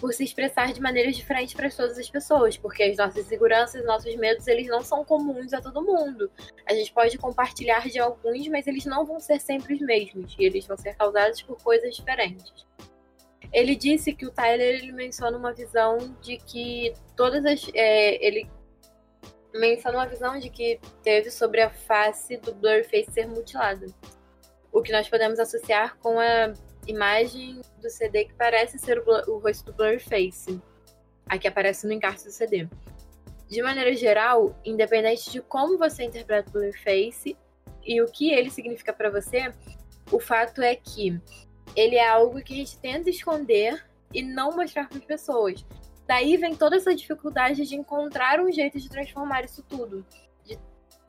por 0.00 0.12
se 0.12 0.24
expressar 0.24 0.72
de 0.72 0.80
maneiras 0.80 1.16
diferentes 1.16 1.54
para 1.54 1.70
todas 1.70 1.98
as 1.98 2.08
pessoas, 2.08 2.56
porque 2.56 2.82
as 2.82 2.96
nossas 2.96 3.26
inseguranças, 3.26 3.84
nossos 3.84 4.14
medos, 4.16 4.46
eles 4.46 4.66
não 4.66 4.82
são 4.82 5.04
comuns 5.04 5.52
a 5.52 5.60
todo 5.60 5.82
mundo. 5.82 6.30
A 6.66 6.74
gente 6.74 6.92
pode 6.92 7.18
compartilhar 7.18 7.88
de 7.88 7.98
alguns, 7.98 8.46
mas 8.48 8.66
eles 8.66 8.84
não 8.84 9.04
vão 9.04 9.18
ser 9.20 9.40
sempre 9.40 9.74
os 9.74 9.80
mesmos, 9.80 10.34
e 10.38 10.44
eles 10.44 10.66
vão 10.66 10.76
ser 10.76 10.94
causados 10.94 11.42
por 11.42 11.56
coisas 11.62 11.96
diferentes. 11.96 12.66
Ele 13.52 13.74
disse 13.74 14.12
que 14.12 14.26
o 14.26 14.30
Tyler 14.30 14.82
ele 14.82 14.92
menciona 14.92 15.36
uma 15.36 15.52
visão 15.52 15.96
de 16.20 16.36
que 16.36 16.92
todas 17.16 17.44
as. 17.44 17.70
É, 17.74 18.26
ele 18.26 18.48
menciona 19.58 19.98
uma 19.98 20.06
visão 20.06 20.38
de 20.38 20.50
que 20.50 20.80
teve 21.02 21.30
sobre 21.30 21.60
a 21.60 21.70
face 21.70 22.36
do 22.38 22.54
Blurface 22.54 23.10
ser 23.10 23.26
mutilada. 23.26 23.86
O 24.72 24.82
que 24.82 24.92
nós 24.92 25.08
podemos 25.08 25.38
associar 25.38 25.96
com 25.98 26.18
a 26.18 26.52
imagem 26.86 27.60
do 27.80 27.90
CD 27.90 28.26
que 28.26 28.34
parece 28.34 28.78
ser 28.78 28.98
o, 28.98 29.32
o 29.32 29.38
rosto 29.38 29.66
do 29.66 29.72
Blurface, 29.72 30.60
a 31.26 31.38
que 31.38 31.48
aparece 31.48 31.86
no 31.86 31.92
encarte 31.92 32.24
do 32.24 32.30
CD. 32.30 32.68
De 33.48 33.62
maneira 33.62 33.94
geral, 33.94 34.58
independente 34.64 35.30
de 35.30 35.40
como 35.40 35.78
você 35.78 36.04
interpreta 36.04 36.50
o 36.50 36.52
Blurface, 36.52 37.36
e 37.84 38.02
o 38.02 38.06
que 38.06 38.32
ele 38.32 38.50
significa 38.50 38.92
para 38.92 39.10
você, 39.10 39.52
o 40.10 40.18
fato 40.18 40.60
é 40.60 40.74
que 40.74 41.20
ele 41.74 41.96
é 41.96 42.08
algo 42.08 42.42
que 42.42 42.52
a 42.52 42.56
gente 42.56 42.78
tenta 42.78 43.08
esconder 43.08 43.84
e 44.12 44.22
não 44.22 44.56
mostrar 44.56 44.88
para 44.88 44.98
as 44.98 45.04
pessoas. 45.04 45.64
Daí 46.06 46.36
vem 46.36 46.54
toda 46.54 46.76
essa 46.76 46.94
dificuldade 46.94 47.66
de 47.66 47.74
encontrar 47.74 48.40
um 48.40 48.50
jeito 48.50 48.78
de 48.78 48.88
transformar 48.88 49.44
isso 49.44 49.62
tudo, 49.68 50.06
de, 50.44 50.58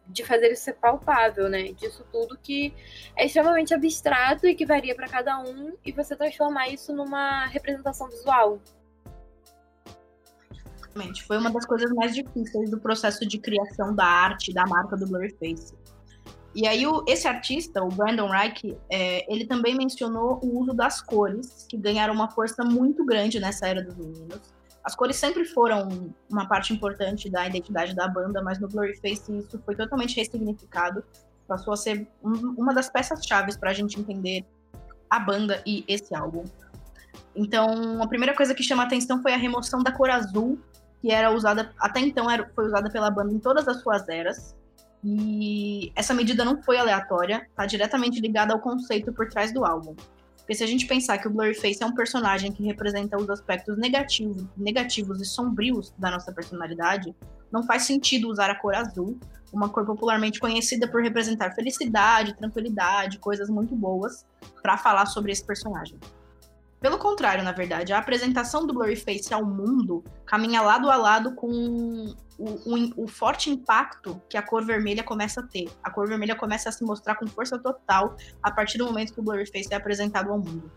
de 0.07 0.25
fazer 0.25 0.51
isso 0.51 0.63
ser 0.63 0.73
palpável, 0.73 1.47
né? 1.49 1.71
Disso 1.73 2.05
tudo 2.11 2.37
que 2.37 2.73
é 3.15 3.25
extremamente 3.25 3.73
abstrato 3.73 4.47
e 4.47 4.55
que 4.55 4.65
varia 4.65 4.95
para 4.95 5.07
cada 5.07 5.39
um 5.39 5.75
e 5.85 5.91
você 5.91 6.15
transformar 6.15 6.69
isso 6.69 6.93
numa 6.93 7.45
representação 7.45 8.09
visual. 8.09 8.59
Foi 11.27 11.37
uma 11.37 11.51
das 11.51 11.65
coisas 11.65 11.91
mais 11.91 12.15
difíceis 12.15 12.71
do 12.71 12.79
processo 12.79 13.23
de 13.27 13.37
criação 13.37 13.93
da 13.93 14.05
arte, 14.05 14.51
da 14.51 14.65
marca 14.65 14.97
do 14.97 15.05
Blurryface. 15.05 15.75
E 16.55 16.65
aí, 16.65 16.87
o, 16.87 17.05
esse 17.07 17.27
artista, 17.27 17.83
o 17.83 17.89
Brandon 17.89 18.27
Reich, 18.27 18.75
é, 18.89 19.31
ele 19.31 19.45
também 19.45 19.75
mencionou 19.75 20.39
o 20.43 20.59
uso 20.59 20.73
das 20.73 20.99
cores, 20.99 21.67
que 21.69 21.77
ganharam 21.77 22.15
uma 22.15 22.31
força 22.31 22.63
muito 22.63 23.05
grande 23.05 23.39
nessa 23.39 23.67
era 23.67 23.83
dos 23.83 23.95
meninos. 23.95 24.56
As 24.87 24.95
cores 24.95 25.17
sempre 25.17 25.43
foram 25.43 26.13
uma 26.29 26.47
parte 26.47 26.71
importante 26.71 27.29
da 27.29 27.45
identidade 27.45 27.93
da 27.93 28.07
banda, 28.07 28.41
mas 28.41 28.57
no 28.57 28.69
Blurryface 28.69 29.37
isso 29.37 29.61
foi 29.65 29.75
totalmente 29.75 30.15
ressignificado. 30.15 31.03
Passou 31.45 31.73
a 31.73 31.75
ser 31.75 32.07
um, 32.23 32.31
uma 32.57 32.73
das 32.73 32.89
peças-chave 32.89 33.57
para 33.59 33.71
a 33.71 33.73
gente 33.73 33.99
entender 33.99 34.45
a 35.09 35.19
banda 35.19 35.61
e 35.65 35.83
esse 35.89 36.15
álbum. 36.15 36.45
Então, 37.35 38.01
a 38.01 38.07
primeira 38.07 38.33
coisa 38.33 38.55
que 38.55 38.63
chama 38.63 38.83
atenção 38.83 39.21
foi 39.21 39.33
a 39.33 39.37
remoção 39.37 39.83
da 39.83 39.91
cor 39.91 40.09
azul, 40.09 40.57
que 41.01 41.11
era 41.11 41.31
usada 41.31 41.73
até 41.77 41.99
então 41.99 42.31
era, 42.31 42.49
foi 42.55 42.67
usada 42.67 42.89
pela 42.89 43.11
banda 43.11 43.33
em 43.33 43.39
todas 43.39 43.67
as 43.67 43.81
suas 43.81 44.07
eras. 44.07 44.55
E 45.03 45.91
essa 45.97 46.13
medida 46.13 46.45
não 46.45 46.63
foi 46.63 46.77
aleatória, 46.77 47.45
está 47.49 47.65
diretamente 47.65 48.21
ligada 48.21 48.53
ao 48.53 48.61
conceito 48.61 49.11
por 49.11 49.27
trás 49.27 49.53
do 49.53 49.65
álbum. 49.65 49.97
Porque 50.47 50.55
se 50.55 50.63
a 50.63 50.67
gente 50.67 50.87
pensar 50.87 51.17
que 51.17 51.27
o 51.27 51.29
Blurryface 51.29 51.83
é 51.83 51.85
um 51.85 51.93
personagem 51.93 52.53
que 52.53 52.63
representa 52.63 53.17
os 53.17 53.29
aspectos 53.29 53.77
negativos, 53.77 54.45
negativos 54.55 55.19
e 55.19 55.25
sombrios 55.25 55.93
da 55.97 56.09
nossa 56.09 56.31
personalidade, 56.31 57.13
não 57.51 57.63
faz 57.63 57.83
sentido 57.83 58.29
usar 58.29 58.49
a 58.49 58.55
cor 58.55 58.73
azul, 58.73 59.19
uma 59.51 59.67
cor 59.67 59.85
popularmente 59.85 60.39
conhecida 60.39 60.87
por 60.87 61.03
representar 61.03 61.53
felicidade, 61.53 62.33
tranquilidade, 62.37 63.19
coisas 63.19 63.49
muito 63.49 63.75
boas, 63.75 64.25
para 64.61 64.77
falar 64.77 65.05
sobre 65.07 65.33
esse 65.33 65.45
personagem. 65.45 65.99
Pelo 66.79 66.99
contrário, 66.99 67.43
na 67.43 67.51
verdade, 67.51 67.91
a 67.91 67.97
apresentação 67.97 68.67
do 68.67 68.73
Blurryface 68.73 69.33
ao 69.33 69.43
mundo 69.43 70.03
caminha 70.25 70.61
lado 70.61 70.91
a 70.91 70.95
lado 70.95 71.33
com 71.33 71.49
o, 72.37 72.45
o, 72.45 73.03
o, 73.03 73.07
forte 73.07 73.49
impacto 73.49 74.21
que 74.29 74.37
a 74.37 74.43
cor 74.43 74.63
vermelha 74.63 75.03
começa 75.03 75.39
a 75.39 75.43
ter. 75.43 75.69
A 75.83 75.89
cor 75.89 76.07
vermelha 76.07 76.35
começa 76.35 76.69
a 76.69 76.71
se 76.71 76.83
mostrar 76.83 77.15
com 77.15 77.25
força 77.25 77.57
total 77.57 78.15
a 78.43 78.51
partir 78.51 78.77
do 78.77 78.85
momento 78.85 79.11
que 79.11 79.19
o 79.19 79.23
Blurryface 79.23 79.69
é 79.71 79.75
apresentado 79.75 80.31
ao 80.31 80.37
mundo. 80.37 80.71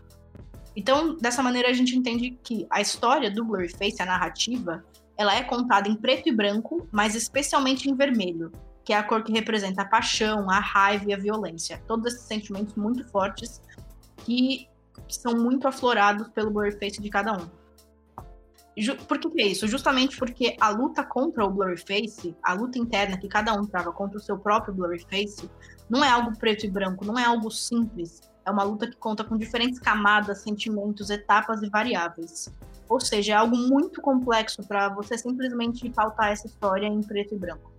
Então, 0.75 1.15
dessa 1.17 1.43
maneira, 1.43 1.69
a 1.69 1.73
gente 1.73 1.95
entende 1.95 2.39
que 2.43 2.65
a 2.71 2.81
história 2.81 3.29
do 3.29 3.45
Blurryface, 3.45 4.01
a 4.01 4.05
narrativa, 4.05 4.83
ela 5.15 5.35
é 5.35 5.43
contada 5.43 5.87
em 5.87 5.95
preto 5.95 6.29
e 6.29 6.31
branco, 6.31 6.87
mas 6.91 7.13
especialmente 7.13 7.87
em 7.87 7.95
vermelho, 7.95 8.51
que 8.83 8.91
é 8.91 8.97
a 8.97 9.03
cor 9.03 9.23
que 9.23 9.31
representa 9.31 9.83
a 9.83 9.85
paixão, 9.85 10.49
a 10.49 10.59
raiva 10.59 11.05
e 11.09 11.13
a 11.13 11.17
violência. 11.17 11.83
Todos 11.87 12.13
esses 12.13 12.25
sentimentos 12.25 12.73
muito 12.73 13.07
fortes 13.09 13.61
que 14.17 14.67
são 15.07 15.33
muito 15.33 15.67
aflorados 15.67 16.27
pelo 16.29 16.51
Blurryface 16.51 17.01
de 17.01 17.09
cada 17.09 17.33
um. 17.33 17.61
Por 19.07 19.19
que, 19.19 19.29
que, 19.29 19.41
é 19.41 19.47
isso? 19.47 19.67
Justamente 19.67 20.17
porque 20.17 20.55
a 20.59 20.69
luta 20.69 21.03
contra 21.03 21.45
o 21.45 21.49
Blurryface, 21.49 22.35
a 22.41 22.53
luta 22.53 22.79
interna 22.79 23.17
que 23.17 23.27
cada 23.27 23.53
um 23.53 23.65
trava 23.65 23.91
contra 23.91 24.17
o 24.17 24.21
seu 24.21 24.37
próprio 24.37 24.73
Blurryface, 24.73 25.49
não 25.89 26.03
é 26.03 26.09
algo 26.09 26.37
preto 26.37 26.65
e 26.65 26.69
branco, 26.69 27.03
não 27.03 27.19
é 27.19 27.25
algo 27.25 27.51
simples. 27.51 28.21
É 28.45 28.49
uma 28.49 28.63
luta 28.63 28.89
que 28.89 28.95
conta 28.95 29.23
com 29.23 29.37
diferentes 29.37 29.79
camadas, 29.79 30.39
sentimentos, 30.39 31.09
etapas 31.09 31.61
e 31.61 31.69
variáveis. 31.69 32.49
Ou 32.87 32.99
seja, 32.99 33.33
é 33.33 33.35
algo 33.35 33.55
muito 33.55 34.01
complexo 34.01 34.63
para 34.63 34.89
você 34.89 35.17
simplesmente 35.17 35.89
pautar 35.89 36.31
essa 36.31 36.47
história 36.47 36.87
em 36.87 37.01
preto 37.01 37.35
e 37.35 37.37
branco. 37.37 37.71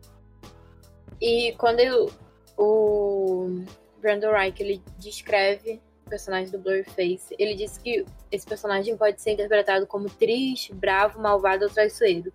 E 1.20 1.54
quando 1.58 1.80
eu, 1.80 2.10
o 2.56 3.64
Brandon 4.00 4.32
Reich 4.32 4.60
ele 4.60 4.82
descreve 4.98 5.80
personagem 6.12 6.52
do 6.52 6.58
Blurface, 6.58 7.34
ele 7.38 7.54
disse 7.54 7.80
que 7.80 8.04
esse 8.30 8.46
personagem 8.46 8.94
pode 8.98 9.22
ser 9.22 9.30
interpretado 9.30 9.86
como 9.86 10.10
triste, 10.10 10.74
bravo, 10.74 11.18
malvado 11.18 11.64
ou 11.64 11.70
traiçoeiro. 11.70 12.30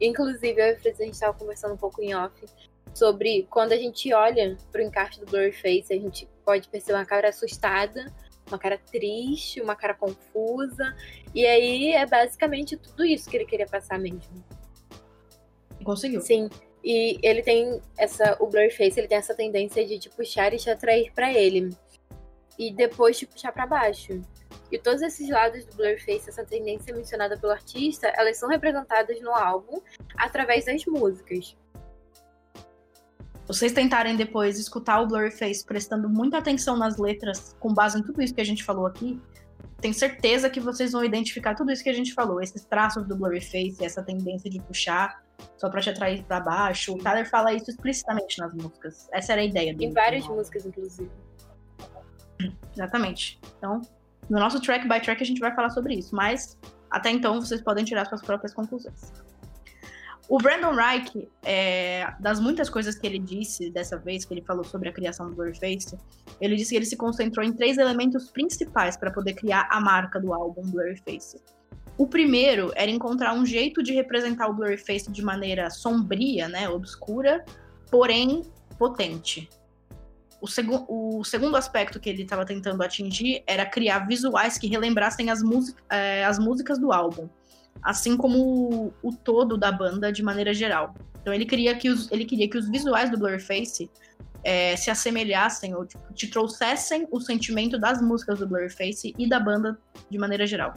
Inclusive, 0.00 0.58
eu 0.58 0.66
e 0.66 0.70
a 0.70 0.76
Fritz, 0.78 0.98
a 0.98 1.04
gente 1.04 1.12
estava 1.12 1.38
conversando 1.38 1.74
um 1.74 1.76
pouco 1.76 2.00
em 2.00 2.14
off 2.14 2.32
sobre 2.94 3.46
quando 3.50 3.72
a 3.72 3.76
gente 3.76 4.12
olha 4.14 4.56
para 4.72 4.80
o 4.80 4.84
encarte 4.84 5.20
do 5.20 5.26
Blurface, 5.26 5.92
a 5.92 5.98
gente 5.98 6.26
pode 6.42 6.68
perceber 6.68 6.98
uma 6.98 7.04
cara 7.04 7.28
assustada, 7.28 8.06
uma 8.48 8.58
cara 8.58 8.78
triste, 8.78 9.60
uma 9.60 9.76
cara 9.76 9.92
confusa. 9.92 10.96
E 11.34 11.44
aí 11.44 11.92
é 11.92 12.06
basicamente 12.06 12.78
tudo 12.78 13.04
isso 13.04 13.28
que 13.28 13.36
ele 13.36 13.44
queria 13.44 13.66
passar 13.66 13.98
mesmo. 13.98 14.42
Conseguiu. 15.84 16.22
Sim. 16.22 16.48
E 16.82 17.18
ele 17.22 17.42
tem 17.42 17.82
essa. 17.98 18.38
O 18.40 18.46
Blurface 18.46 18.98
ele 18.98 19.08
tem 19.08 19.18
essa 19.18 19.34
tendência 19.34 19.84
de 19.84 19.98
te 19.98 20.08
puxar 20.08 20.54
e 20.54 20.56
te 20.56 20.70
atrair 20.70 21.12
para 21.12 21.30
ele 21.30 21.76
e 22.58 22.72
depois 22.72 23.18
te 23.18 23.26
puxar 23.26 23.52
para 23.52 23.66
baixo. 23.66 24.20
E 24.70 24.78
todos 24.78 25.00
esses 25.00 25.28
lados 25.30 25.64
do 25.64 25.76
Blurface, 25.76 26.28
essa 26.28 26.44
tendência 26.44 26.94
mencionada 26.94 27.38
pelo 27.38 27.52
artista, 27.52 28.08
elas 28.16 28.36
são 28.36 28.48
representadas 28.48 29.20
no 29.20 29.30
álbum 29.30 29.80
através 30.16 30.66
das 30.66 30.84
músicas. 30.84 31.56
Vocês 33.46 33.72
tentarem 33.72 34.14
depois 34.14 34.58
escutar 34.58 35.00
o 35.00 35.06
Blurface 35.06 35.64
prestando 35.64 36.08
muita 36.08 36.36
atenção 36.36 36.76
nas 36.76 36.98
letras, 36.98 37.56
com 37.58 37.72
base 37.72 37.98
em 37.98 38.02
tudo 38.02 38.20
isso 38.20 38.34
que 38.34 38.42
a 38.42 38.44
gente 38.44 38.62
falou 38.62 38.84
aqui, 38.84 39.18
tenho 39.80 39.94
certeza 39.94 40.50
que 40.50 40.60
vocês 40.60 40.92
vão 40.92 41.04
identificar 41.04 41.54
tudo 41.54 41.70
isso 41.70 41.82
que 41.82 41.88
a 41.88 41.94
gente 41.94 42.12
falou, 42.12 42.42
esses 42.42 42.64
traços 42.64 43.06
do 43.06 43.16
Blurryface, 43.16 43.76
essa 43.80 44.02
tendência 44.02 44.50
de 44.50 44.60
puxar 44.60 45.22
só 45.56 45.70
pra 45.70 45.80
te 45.80 45.88
atrair 45.88 46.24
para 46.24 46.40
baixo. 46.40 46.94
O 46.94 46.98
Tyler 46.98 47.28
fala 47.28 47.52
isso 47.54 47.70
explicitamente 47.70 48.38
nas 48.40 48.52
músicas. 48.52 49.08
Essa 49.12 49.32
era 49.32 49.42
a 49.42 49.44
ideia 49.44 49.72
dele. 49.72 49.90
Em 49.90 49.94
várias 49.94 50.26
músicas, 50.26 50.66
inclusive. 50.66 51.10
Exatamente. 52.74 53.40
Então, 53.56 53.80
no 54.28 54.38
nosso 54.38 54.60
track 54.60 54.88
by 54.88 55.00
track 55.00 55.22
a 55.22 55.26
gente 55.26 55.40
vai 55.40 55.54
falar 55.54 55.70
sobre 55.70 55.94
isso, 55.94 56.14
mas 56.14 56.58
até 56.90 57.10
então 57.10 57.40
vocês 57.40 57.60
podem 57.60 57.84
tirar 57.84 58.06
suas 58.06 58.22
próprias 58.22 58.52
conclusões. 58.54 59.12
O 60.28 60.36
Brandon 60.36 60.74
Reich, 60.74 61.26
é, 61.42 62.12
das 62.20 62.38
muitas 62.38 62.68
coisas 62.68 62.94
que 62.94 63.06
ele 63.06 63.18
disse 63.18 63.70
dessa 63.70 63.96
vez, 63.96 64.26
que 64.26 64.34
ele 64.34 64.42
falou 64.42 64.62
sobre 64.62 64.90
a 64.90 64.92
criação 64.92 65.30
do 65.30 65.34
Blurface, 65.34 65.96
ele 66.38 66.54
disse 66.54 66.70
que 66.70 66.76
ele 66.76 66.84
se 66.84 66.98
concentrou 66.98 67.44
em 67.44 67.50
três 67.50 67.78
elementos 67.78 68.30
principais 68.30 68.94
para 68.94 69.10
poder 69.10 69.32
criar 69.32 69.66
a 69.70 69.80
marca 69.80 70.20
do 70.20 70.34
álbum 70.34 70.60
Blurface. 70.70 71.40
O 71.96 72.06
primeiro 72.06 72.70
era 72.76 72.90
encontrar 72.90 73.32
um 73.32 73.46
jeito 73.46 73.82
de 73.82 73.94
representar 73.94 74.48
o 74.48 74.52
Blurface 74.52 75.10
de 75.10 75.22
maneira 75.22 75.70
sombria, 75.70 76.46
né, 76.46 76.68
obscura, 76.68 77.42
porém 77.90 78.42
potente. 78.78 79.48
O, 80.40 80.46
segu 80.46 80.84
o 80.88 81.24
segundo 81.24 81.56
aspecto 81.56 81.98
que 81.98 82.08
ele 82.08 82.22
estava 82.22 82.44
tentando 82.44 82.82
atingir 82.82 83.42
era 83.46 83.66
criar 83.66 84.00
visuais 84.00 84.56
que 84.56 84.68
relembrassem 84.68 85.30
as, 85.30 85.40
é, 85.90 86.24
as 86.24 86.38
músicas 86.38 86.78
do 86.78 86.92
álbum, 86.92 87.28
assim 87.82 88.16
como 88.16 88.38
o, 88.38 88.92
o, 89.02 89.12
todo 89.12 89.56
da 89.56 89.72
banda 89.72 90.12
de 90.12 90.22
maneira 90.22 90.54
geral. 90.54 90.94
Então 91.20 91.34
ele 91.34 91.44
queria 91.44 91.74
que 91.76 91.88
os, 91.90 92.10
ele 92.12 92.24
queria 92.24 92.48
que 92.48 92.56
os 92.56 92.68
visuais 92.68 93.10
do 93.10 93.18
Blurface 93.18 93.90
é, 94.44 94.76
se 94.76 94.90
assemelhassem 94.90 95.74
ou 95.74 95.84
tipo, 95.84 96.12
te 96.14 96.28
trouxessem 96.28 97.06
o 97.10 97.20
sentimento 97.20 97.78
das 97.78 98.00
músicas 98.00 98.38
do 98.38 98.46
Blurface 98.46 99.14
e 99.18 99.28
da 99.28 99.40
banda 99.40 99.78
de 100.08 100.18
maneira 100.18 100.46
geral. 100.46 100.74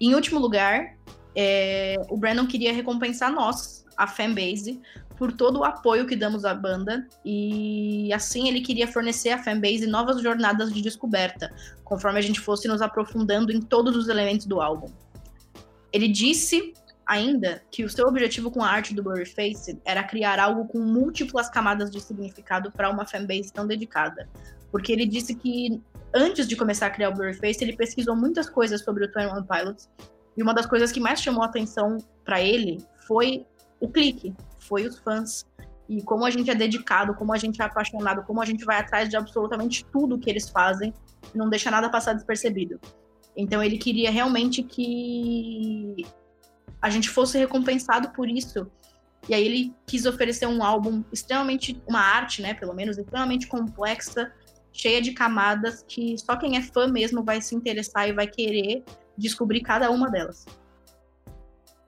Em 0.00 0.14
último 0.14 0.38
lugar, 0.38 0.96
é, 1.34 1.96
o 2.08 2.16
Brandon 2.16 2.46
queria 2.46 2.72
recompensar 2.72 3.32
nós, 3.32 3.84
a 3.96 4.06
fanbase, 4.06 4.80
por 5.20 5.32
todo 5.32 5.58
o 5.58 5.64
apoio 5.64 6.06
que 6.06 6.16
damos 6.16 6.46
à 6.46 6.54
banda. 6.54 7.06
E 7.22 8.10
assim 8.10 8.48
ele 8.48 8.62
queria 8.62 8.88
fornecer 8.88 9.28
à 9.28 9.38
fanbase 9.38 9.86
novas 9.86 10.22
jornadas 10.22 10.72
de 10.72 10.80
descoberta, 10.80 11.52
conforme 11.84 12.18
a 12.18 12.22
gente 12.22 12.40
fosse 12.40 12.66
nos 12.66 12.80
aprofundando 12.80 13.52
em 13.52 13.60
todos 13.60 13.94
os 13.94 14.08
elementos 14.08 14.46
do 14.46 14.62
álbum. 14.62 14.90
Ele 15.92 16.08
disse 16.08 16.72
ainda 17.04 17.62
que 17.70 17.84
o 17.84 17.90
seu 17.90 18.06
objetivo 18.08 18.50
com 18.50 18.64
a 18.64 18.70
arte 18.70 18.94
do 18.94 19.02
Blurryface 19.02 19.78
era 19.84 20.02
criar 20.02 20.40
algo 20.40 20.66
com 20.66 20.78
múltiplas 20.78 21.50
camadas 21.50 21.90
de 21.90 22.00
significado 22.00 22.72
para 22.72 22.88
uma 22.88 23.04
fanbase 23.04 23.52
tão 23.52 23.66
dedicada, 23.66 24.26
porque 24.72 24.90
ele 24.90 25.04
disse 25.04 25.34
que 25.34 25.82
antes 26.14 26.48
de 26.48 26.56
começar 26.56 26.86
a 26.86 26.90
criar 26.90 27.10
o 27.10 27.14
Blurryface 27.14 27.62
ele 27.62 27.76
pesquisou 27.76 28.16
muitas 28.16 28.48
coisas 28.48 28.80
sobre 28.80 29.04
o 29.04 29.12
Twenty 29.12 29.34
One 29.34 29.46
Pilots 29.46 29.86
e 30.34 30.42
uma 30.42 30.54
das 30.54 30.64
coisas 30.64 30.90
que 30.90 31.00
mais 31.00 31.20
chamou 31.20 31.42
a 31.42 31.46
atenção 31.46 31.98
para 32.24 32.40
ele 32.40 32.82
foi 33.06 33.44
o 33.80 33.88
clique, 33.88 34.34
foi 34.70 34.86
os 34.86 34.98
fãs. 35.00 35.44
E 35.88 36.00
como 36.02 36.24
a 36.24 36.30
gente 36.30 36.48
é 36.48 36.54
dedicado, 36.54 37.14
como 37.14 37.32
a 37.32 37.36
gente 37.36 37.60
é 37.60 37.64
apaixonado, 37.64 38.22
como 38.22 38.40
a 38.40 38.46
gente 38.46 38.64
vai 38.64 38.78
atrás 38.78 39.08
de 39.08 39.16
absolutamente 39.16 39.84
tudo 39.86 40.18
que 40.20 40.30
eles 40.30 40.48
fazem, 40.48 40.94
não 41.34 41.50
deixa 41.50 41.68
nada 41.68 41.90
passar 41.90 42.12
despercebido. 42.12 42.80
Então 43.36 43.60
ele 43.62 43.76
queria 43.76 44.10
realmente 44.10 44.62
que 44.62 46.06
a 46.80 46.88
gente 46.88 47.10
fosse 47.10 47.36
recompensado 47.36 48.10
por 48.10 48.28
isso 48.28 48.70
E 49.28 49.34
aí 49.34 49.44
ele 49.44 49.74
quis 49.86 50.06
oferecer 50.06 50.46
um 50.46 50.62
álbum 50.62 51.04
extremamente, 51.12 51.80
uma 51.86 52.00
arte, 52.00 52.40
né, 52.40 52.54
pelo 52.54 52.74
menos, 52.74 52.96
extremamente 52.96 53.46
complexa, 53.48 54.32
cheia 54.72 55.02
de 55.02 55.12
camadas 55.12 55.84
que 55.86 56.16
só 56.18 56.36
quem 56.36 56.56
é 56.56 56.62
fã 56.62 56.86
mesmo 56.86 57.22
vai 57.22 57.40
se 57.42 57.54
interessar 57.54 58.08
e 58.08 58.12
vai 58.12 58.26
querer 58.26 58.84
descobrir 59.18 59.60
cada 59.60 59.90
uma 59.90 60.08
delas. 60.08 60.46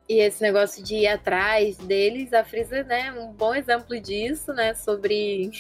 E 0.08 0.20
esse 0.20 0.42
negócio 0.42 0.82
de 0.82 0.96
ir 0.96 1.06
atrás 1.06 1.76
deles, 1.76 2.32
a 2.32 2.44
Frisa, 2.44 2.82
né, 2.82 3.12
um 3.12 3.32
bom 3.32 3.54
exemplo 3.54 3.98
disso, 4.00 4.52
né, 4.52 4.74
sobre, 4.74 5.50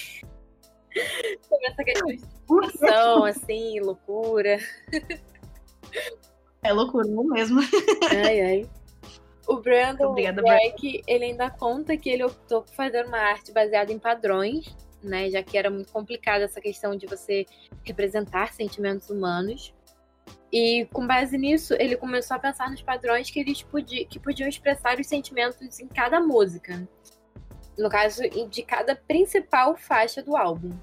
sobre 1.42 1.66
essa 1.66 1.84
questão 1.84 2.08
de 2.08 2.16
discussão, 2.16 3.24
assim, 3.24 3.80
loucura. 3.80 4.58
É 6.62 6.72
loucura 6.72 7.06
mesmo. 7.08 7.60
Ai, 8.24 8.40
ai. 8.40 8.70
O 9.46 9.56
Brandon 9.56 10.10
Obrigada, 10.10 10.40
ele 11.06 11.24
ainda 11.24 11.50
conta 11.50 11.96
que 11.96 12.08
ele 12.08 12.22
optou 12.22 12.62
por 12.62 12.72
fazer 12.74 13.04
uma 13.04 13.18
arte 13.18 13.52
baseada 13.52 13.92
em 13.92 13.98
padrões, 13.98 14.74
né? 15.02 15.28
Já 15.30 15.42
que 15.42 15.58
era 15.58 15.68
muito 15.68 15.92
complicada 15.92 16.44
essa 16.44 16.60
questão 16.60 16.96
de 16.96 17.06
você 17.06 17.44
representar 17.82 18.52
sentimentos 18.52 19.10
humanos. 19.10 19.74
E 20.52 20.86
com 20.92 21.06
base 21.06 21.38
nisso, 21.38 21.74
ele 21.78 21.96
começou 21.96 22.36
a 22.36 22.40
pensar 22.40 22.70
nos 22.70 22.82
padrões 22.82 23.30
que 23.30 23.40
eles 23.40 23.62
podiam, 23.62 24.06
que 24.06 24.20
podiam 24.20 24.46
expressar 24.46 25.00
os 25.00 25.06
sentimentos 25.06 25.80
em 25.80 25.88
cada 25.88 26.20
música. 26.20 26.86
No 27.78 27.88
caso, 27.88 28.22
de 28.28 28.62
cada 28.62 28.94
principal 28.94 29.74
faixa 29.74 30.22
do 30.22 30.36
álbum. 30.36 30.76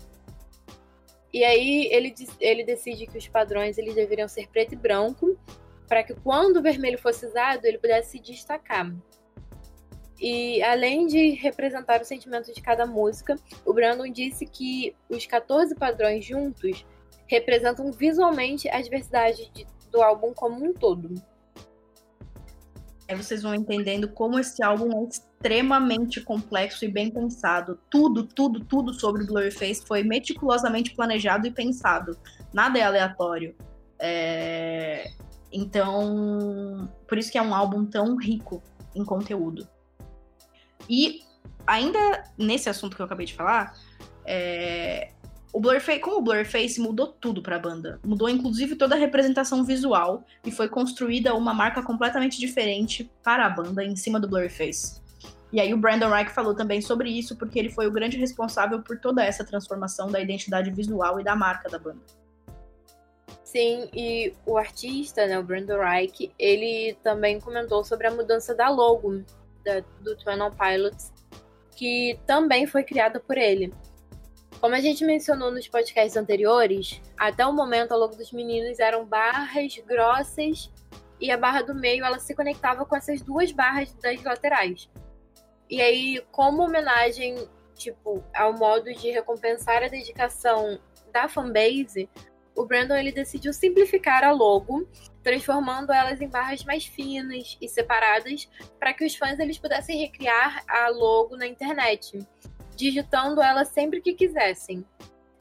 E 1.31 1.43
aí 1.43 1.87
ele, 1.91 2.13
ele 2.39 2.63
decide 2.63 3.05
que 3.05 3.19
os 3.19 3.27
padrões 3.27 3.77
eles 3.77 3.93
deveriam 3.93 4.27
ser 4.27 4.47
preto 4.47 4.73
e 4.73 4.75
branco, 4.75 5.37
para 5.87 6.03
que 6.03 6.15
quando 6.15 6.57
o 6.57 6.61
vermelho 6.63 6.97
fosse 6.97 7.27
usado, 7.27 7.65
ele 7.65 7.77
pudesse 7.77 8.11
se 8.11 8.19
destacar. 8.19 8.91
E 10.19 10.61
além 10.63 11.05
de 11.05 11.29
representar 11.29 12.01
o 12.01 12.05
sentimento 12.05 12.51
de 12.53 12.61
cada 12.61 12.87
música, 12.87 13.35
o 13.63 13.71
Brandon 13.71 14.11
disse 14.11 14.45
que 14.47 14.95
os 15.07 15.25
14 15.27 15.75
padrões 15.75 16.25
juntos 16.25 16.85
representam 17.29 17.91
visualmente 17.91 18.67
a 18.69 18.81
diversidade 18.81 19.49
de, 19.53 19.65
do 19.91 20.01
álbum 20.01 20.33
como 20.33 20.65
um 20.65 20.73
todo. 20.73 21.13
Aí 23.07 23.15
vocês 23.15 23.41
vão 23.41 23.55
entendendo 23.55 24.07
como 24.09 24.37
esse 24.37 24.61
álbum 24.63 25.01
é 25.01 25.07
extremamente 25.07 26.21
complexo 26.21 26.85
e 26.85 26.87
bem 26.87 27.09
pensado. 27.09 27.79
Tudo, 27.89 28.23
tudo, 28.23 28.63
tudo 28.63 28.93
sobre 28.93 29.25
Blurryface 29.25 29.83
foi 29.85 30.03
meticulosamente 30.03 30.93
planejado 30.93 31.47
e 31.47 31.51
pensado. 31.51 32.17
Nada 32.53 32.77
é 32.77 32.83
aleatório. 32.83 33.55
É... 33.97 35.09
Então, 35.51 36.87
por 37.07 37.17
isso 37.17 37.31
que 37.31 37.37
é 37.37 37.41
um 37.41 37.55
álbum 37.55 37.83
tão 37.85 38.15
rico 38.15 38.61
em 38.95 39.03
conteúdo. 39.03 39.67
E 40.87 41.21
ainda 41.65 42.23
nesse 42.37 42.69
assunto 42.69 42.95
que 42.95 43.01
eu 43.01 43.05
acabei 43.05 43.25
de 43.25 43.33
falar, 43.33 43.75
é, 44.25 45.11
o 45.51 45.59
Blurface, 45.59 45.99
como 45.99 46.17
o 46.17 46.21
Blurface 46.21 46.79
mudou 46.79 47.07
tudo 47.07 47.41
para 47.41 47.55
a 47.55 47.59
banda, 47.59 47.99
mudou 48.03 48.29
inclusive 48.29 48.75
toda 48.75 48.95
a 48.95 48.97
representação 48.97 49.63
visual 49.63 50.23
e 50.45 50.51
foi 50.51 50.69
construída 50.69 51.33
uma 51.33 51.53
marca 51.53 51.81
completamente 51.81 52.39
diferente 52.39 53.09
para 53.23 53.45
a 53.45 53.49
banda 53.49 53.83
em 53.83 53.95
cima 53.95 54.19
do 54.19 54.27
Blurface. 54.27 55.01
E 55.51 55.59
aí 55.59 55.73
o 55.73 55.77
Brandon 55.77 56.09
Reich 56.09 56.31
falou 56.31 56.53
também 56.53 56.79
sobre 56.81 57.09
isso 57.09 57.35
porque 57.35 57.57
ele 57.57 57.69
foi 57.69 57.87
o 57.87 57.91
grande 57.91 58.17
responsável 58.17 58.81
por 58.83 58.99
toda 58.99 59.23
essa 59.23 59.43
transformação 59.43 60.11
da 60.11 60.19
identidade 60.19 60.69
visual 60.69 61.19
e 61.19 61.23
da 61.23 61.35
marca 61.35 61.67
da 61.67 61.79
banda. 61.79 62.01
Sim, 63.43 63.89
e 63.91 64.31
o 64.45 64.59
artista, 64.59 65.25
né, 65.25 65.39
o 65.39 65.43
Brandon 65.43 65.79
Reich, 65.79 66.31
ele 66.37 66.95
também 67.01 67.39
comentou 67.39 67.83
sobre 67.83 68.05
a 68.05 68.11
mudança 68.11 68.53
da 68.53 68.69
logo 68.69 69.23
da, 69.65 69.79
do 70.01 70.15
Twin 70.15 70.37
Pilots, 70.55 71.11
que 71.75 72.19
também 72.27 72.67
foi 72.67 72.83
criada 72.83 73.19
por 73.19 73.39
ele. 73.39 73.73
Como 74.59 74.75
a 74.75 74.81
gente 74.81 75.05
mencionou 75.05 75.51
nos 75.51 75.69
podcasts 75.69 76.17
anteriores, 76.17 77.01
até 77.17 77.45
o 77.45 77.53
momento 77.53 77.93
a 77.93 77.95
logo 77.95 78.15
dos 78.15 78.33
meninos 78.33 78.77
eram 78.79 79.05
barras 79.05 79.77
grossas 79.87 80.69
e 81.19 81.31
a 81.31 81.37
barra 81.37 81.61
do 81.61 81.73
meio 81.73 82.03
ela 82.03 82.19
se 82.19 82.35
conectava 82.35 82.85
com 82.85 82.93
essas 82.93 83.21
duas 83.21 83.53
barras 83.53 83.93
das 83.93 84.21
laterais. 84.21 84.89
E 85.69 85.81
aí, 85.81 86.21
como 86.29 86.63
homenagem, 86.63 87.47
tipo, 87.73 88.21
ao 88.35 88.51
modo 88.51 88.93
de 88.93 89.09
recompensar 89.11 89.81
a 89.81 89.87
dedicação 89.87 90.77
da 91.13 91.29
fanbase, 91.29 92.09
o 92.53 92.65
Brandon 92.65 92.95
ele 92.95 93.13
decidiu 93.13 93.53
simplificar 93.53 94.25
a 94.25 94.31
logo, 94.31 94.85
transformando 95.23 95.93
elas 95.93 96.19
em 96.19 96.27
barras 96.27 96.65
mais 96.65 96.85
finas 96.85 97.57
e 97.61 97.69
separadas, 97.69 98.49
para 98.77 98.93
que 98.93 99.05
os 99.05 99.15
fãs 99.15 99.39
eles 99.39 99.57
pudessem 99.57 99.97
recriar 99.97 100.65
a 100.67 100.89
logo 100.89 101.37
na 101.37 101.47
internet, 101.47 102.19
digitando 102.79 103.41
ela 103.41 103.65
sempre 103.65 103.99
que 103.99 104.13
quisessem, 104.13 104.85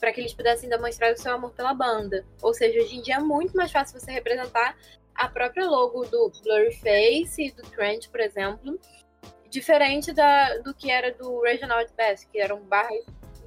para 0.00 0.12
que 0.12 0.20
eles 0.20 0.34
pudessem 0.34 0.68
demonstrar 0.68 1.12
o 1.12 1.16
seu 1.16 1.32
amor 1.32 1.52
pela 1.52 1.72
banda. 1.72 2.26
Ou 2.42 2.52
seja, 2.52 2.80
hoje 2.80 2.96
em 2.96 3.02
dia 3.02 3.14
é 3.14 3.20
muito 3.20 3.56
mais 3.56 3.70
fácil 3.70 3.98
você 3.98 4.10
representar 4.10 4.76
a 5.14 5.28
própria 5.28 5.64
logo 5.64 6.04
do 6.06 6.32
Blurryface 6.42 7.46
e 7.46 7.52
do 7.52 7.62
Trent, 7.70 8.08
por 8.08 8.20
exemplo, 8.20 8.78
diferente 9.48 10.12
da, 10.12 10.58
do 10.58 10.74
que 10.74 10.90
era 10.90 11.14
do 11.14 11.40
Reginald 11.42 11.90
Best, 11.96 12.28
que 12.28 12.40
eram 12.40 12.60
barras 12.62 13.04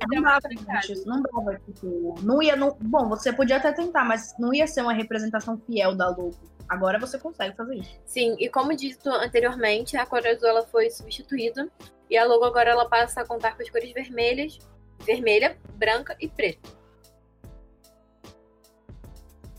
não 0.07 0.21
dava, 0.21 0.49
gente, 0.49 1.05
não 1.05 1.21
dava, 1.21 1.59
tipo, 1.59 2.15
não 2.23 2.41
ia, 2.41 2.55
não, 2.55 2.75
bom, 2.81 3.07
você 3.07 3.31
podia 3.31 3.57
até 3.57 3.71
tentar, 3.71 4.03
mas 4.03 4.33
não 4.39 4.53
ia 4.53 4.65
ser 4.65 4.81
uma 4.81 4.93
representação 4.93 5.57
fiel 5.59 5.95
da 5.95 6.09
logo. 6.09 6.31
Agora 6.71 6.97
você 6.97 7.19
consegue 7.19 7.53
fazer 7.53 7.75
isso. 7.75 7.99
Sim, 8.05 8.37
e 8.39 8.47
como 8.47 8.73
dito 8.73 9.09
anteriormente, 9.09 9.97
a 9.97 10.05
cor 10.05 10.25
azul 10.25 10.47
ela 10.47 10.65
foi 10.65 10.89
substituída 10.89 11.69
e 12.09 12.17
a 12.17 12.23
logo 12.23 12.45
agora 12.45 12.69
ela 12.69 12.87
passa 12.87 13.19
a 13.19 13.25
contar 13.25 13.57
com 13.57 13.61
as 13.61 13.69
cores 13.69 13.91
vermelhas, 13.91 14.57
vermelha, 15.05 15.57
branca 15.73 16.15
e 16.17 16.29
preta. 16.29 16.69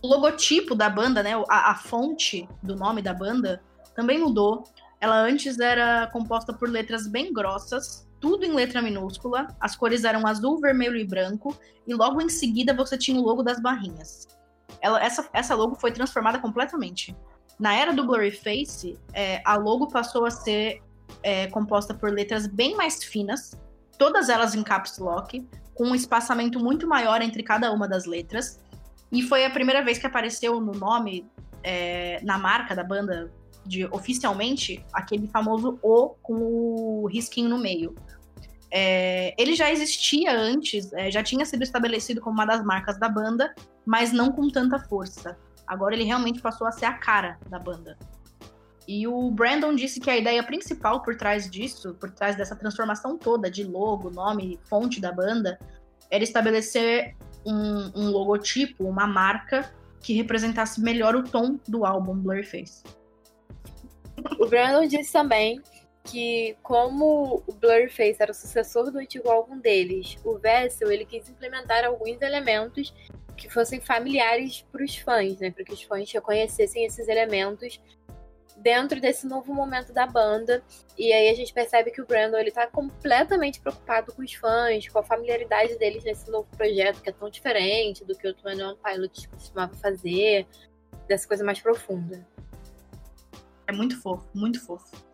O 0.01 0.09
logotipo 0.09 0.75
da 0.75 0.89
banda, 0.89 1.23
né, 1.23 1.33
a, 1.51 1.73
a 1.73 1.75
fonte 1.75 2.49
do 2.63 2.75
nome 2.75 3.03
da 3.03 3.13
banda 3.13 3.63
também 3.95 4.19
mudou. 4.19 4.65
Ela 4.99 5.21
antes 5.21 5.61
era 5.61 6.07
composta 6.07 6.51
por 6.55 6.67
letras 6.67 7.07
bem 7.07 7.31
grossas 7.31 8.09
tudo 8.23 8.45
em 8.47 8.55
letra 8.55 8.81
minúscula, 8.81 9.49
as 9.61 9.75
cores 9.75 10.05
eram 10.05 10.27
azul, 10.29 10.61
vermelho 10.61 10.97
e 10.97 11.05
branco, 11.05 11.59
e 11.85 11.93
logo 11.93 12.23
em 12.23 12.29
seguida 12.29 12.73
você 12.73 12.97
tinha 12.97 13.21
o 13.21 13.23
logo 13.23 13.43
das 13.43 13.61
barrinhas. 13.61 14.29
Ela, 14.83 15.03
essa, 15.03 15.29
essa 15.33 15.55
logo 15.55 15.77
foi 15.77 15.93
transformada 15.93 16.39
completamente. 16.39 17.17
Na 17.59 17.75
era 17.75 17.93
do 17.93 18.05
Blurryface, 18.05 18.99
é, 19.15 19.41
a 19.45 19.57
logo 19.57 19.89
passou 19.89 20.27
a 20.27 20.31
ser 20.31 20.83
é, 21.23 21.47
composta 21.47 21.95
por 21.95 22.11
letras 22.11 22.47
bem 22.47 22.75
mais 22.77 23.03
finas, 23.05 23.53
todas 23.97 24.29
elas 24.29 24.55
em 24.55 24.63
caps 24.63 24.99
lock, 24.99 25.47
com 25.75 25.85
um 25.85 25.95
espaçamento 25.95 26.59
muito 26.59 26.87
maior 26.89 27.23
entre 27.23 27.43
cada 27.43 27.73
uma 27.73 27.87
das 27.87 28.05
letras. 28.05 28.61
E 29.11 29.23
foi 29.23 29.45
a 29.45 29.51
primeira 29.51 29.85
vez 29.85 29.99
que 29.99 30.07
apareceu 30.07 30.61
no 30.61 30.73
nome, 30.73 31.31
é, 31.63 32.21
na 32.25 32.37
marca 32.37 32.75
da 32.75 32.83
banda, 32.83 33.33
de 33.65 33.85
oficialmente 33.87 34.85
aquele 34.93 35.29
famoso 35.29 35.79
O 35.83 36.11
com 36.21 36.35
o 36.35 37.07
risquinho 37.07 37.49
no 37.49 37.59
meio. 37.59 37.95
É, 38.75 39.35
ele 39.37 39.55
já 39.55 39.71
existia 39.71 40.35
antes, 40.35 40.91
é, 40.95 41.11
já 41.11 41.23
tinha 41.23 41.45
sido 41.45 41.63
estabelecido 41.63 42.23
como 42.23 42.35
uma 42.35 42.47
das 42.47 42.65
marcas 42.65 42.99
da 42.99 43.07
banda, 43.07 43.55
mas 43.85 44.13
não 44.13 44.33
com 44.33 44.49
tanta 44.49 44.79
força. 44.79 45.37
Agora 45.67 45.95
ele 45.95 46.05
realmente 46.05 46.41
passou 46.41 46.67
a 46.67 46.73
ser 46.73 46.87
a 46.87 46.95
cara 46.95 47.39
da 47.51 47.59
banda. 47.59 47.99
E 48.89 49.07
o 49.07 49.31
Brandon 49.31 49.75
disse 49.75 50.01
que 50.01 50.09
a 50.09 50.17
ideia 50.17 50.43
principal 50.43 51.03
por 51.03 51.15
trás 51.17 51.51
disso, 51.51 51.95
por 52.01 52.11
trás 52.11 52.35
dessa 52.35 52.57
transformação 52.57 53.19
toda 53.19 53.51
de 53.51 53.63
logo, 53.63 54.11
nome, 54.11 54.59
fonte 54.65 55.01
da 55.03 55.13
banda, 55.13 55.59
era 56.11 56.25
estabelecer 56.25 57.15
um, 57.45 57.93
um 57.95 58.11
logotipo, 58.11 58.85
uma 58.85 59.07
marca 59.07 59.71
que 60.01 60.15
representasse 60.15 60.81
melhor 60.81 61.15
o 61.15 61.23
tom 61.23 61.59
do 61.69 61.85
álbum 61.85 62.17
Blurface. 62.17 62.83
O 64.41 64.47
Brandon 64.47 64.87
disse 64.87 65.13
também 65.13 65.61
que 66.05 66.57
como 66.63 67.43
o 67.47 67.53
Blurface 67.53 68.17
era 68.19 68.33
o 68.33 68.35
sucessor 68.35 68.91
do 68.91 68.99
antigo 68.99 69.29
álbum 69.31 69.59
deles, 69.59 70.17
o 70.25 70.37
Vessel 70.37 70.91
ele 70.91 71.05
quis 71.05 71.29
implementar 71.29 71.85
alguns 71.85 72.21
elementos 72.21 72.93
que 73.37 73.49
fossem 73.49 73.81
familiares 73.81 74.63
para 74.71 74.85
os 74.85 74.97
fãs, 74.97 75.39
né, 75.39 75.51
para 75.51 75.65
que 75.65 75.73
os 75.73 75.83
fãs 75.83 76.11
reconhecessem 76.11 76.85
esses 76.85 77.09
elementos 77.09 77.81
dentro 78.57 79.01
desse 79.01 79.27
novo 79.27 79.53
momento 79.55 79.93
da 79.93 80.07
banda. 80.07 80.63
E 80.99 81.13
aí 81.13 81.29
a 81.29 81.35
gente 81.35 81.53
percebe 81.53 81.91
que 81.91 82.01
o 82.01 82.07
Brandon 82.07 82.39
ele 82.39 82.51
tá 82.51 82.67
completamente 82.67 83.61
preocupado 83.61 84.13
com 84.13 84.23
os 84.23 84.35
fãs, 84.35 84.89
com 84.89 84.99
a 84.99 85.03
familiaridade 85.03 85.77
deles 85.79 86.05
nesse 86.05 86.31
novo 86.31 86.49
projeto 86.57 87.01
que 87.01 87.09
é 87.09 87.13
tão 87.13 87.31
diferente 87.31 88.05
do 88.05 88.15
que 88.15 88.29
o 88.29 88.35
Twenty 88.35 88.63
One 88.63 88.79
Pilots 88.85 89.27
costumava 89.27 89.75
fazer, 89.77 90.47
dessa 91.09 91.27
coisa 91.27 91.45
mais 91.45 91.61
profunda. 91.61 92.27
É 93.67 93.73
muito 93.73 94.01
fofo, 94.01 94.27
muito 94.35 94.61
fofo. 94.65 95.12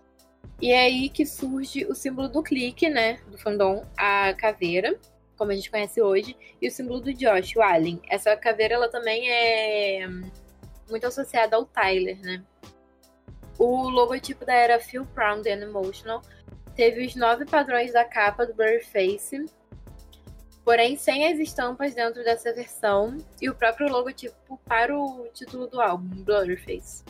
E 0.60 0.72
é 0.72 0.80
aí 0.80 1.08
que 1.08 1.24
surge 1.24 1.86
o 1.86 1.94
símbolo 1.94 2.28
do 2.28 2.42
clique, 2.42 2.88
né? 2.88 3.20
Do 3.28 3.38
fandom, 3.38 3.84
a 3.96 4.34
caveira, 4.34 4.98
como 5.36 5.52
a 5.52 5.54
gente 5.54 5.70
conhece 5.70 6.02
hoje, 6.02 6.36
e 6.60 6.66
o 6.66 6.70
símbolo 6.70 7.00
do 7.00 7.14
Josh, 7.14 7.54
o 7.56 7.62
Alien. 7.62 8.00
Essa 8.08 8.36
caveira, 8.36 8.74
ela 8.74 8.88
também 8.88 9.30
é 9.30 10.08
muito 10.90 11.06
associada 11.06 11.54
ao 11.54 11.64
Tyler, 11.64 12.18
né? 12.20 12.42
O 13.58 13.88
logotipo 13.88 14.44
da 14.44 14.54
era 14.54 14.80
Feel 14.80 15.06
Proud 15.06 15.48
and 15.48 15.62
Emotional 15.62 16.22
teve 16.74 17.04
os 17.04 17.14
nove 17.16 17.44
padrões 17.44 17.92
da 17.92 18.04
capa 18.04 18.46
do 18.46 18.54
Blurryface, 18.54 19.46
porém 20.64 20.96
sem 20.96 21.26
as 21.26 21.38
estampas 21.38 21.94
dentro 21.94 22.22
dessa 22.22 22.52
versão 22.52 23.16
e 23.40 23.48
o 23.48 23.54
próprio 23.54 23.88
logotipo 23.88 24.60
para 24.64 24.96
o 24.96 25.26
título 25.34 25.66
do 25.66 25.80
álbum, 25.80 26.22
Blurryface. 26.22 27.04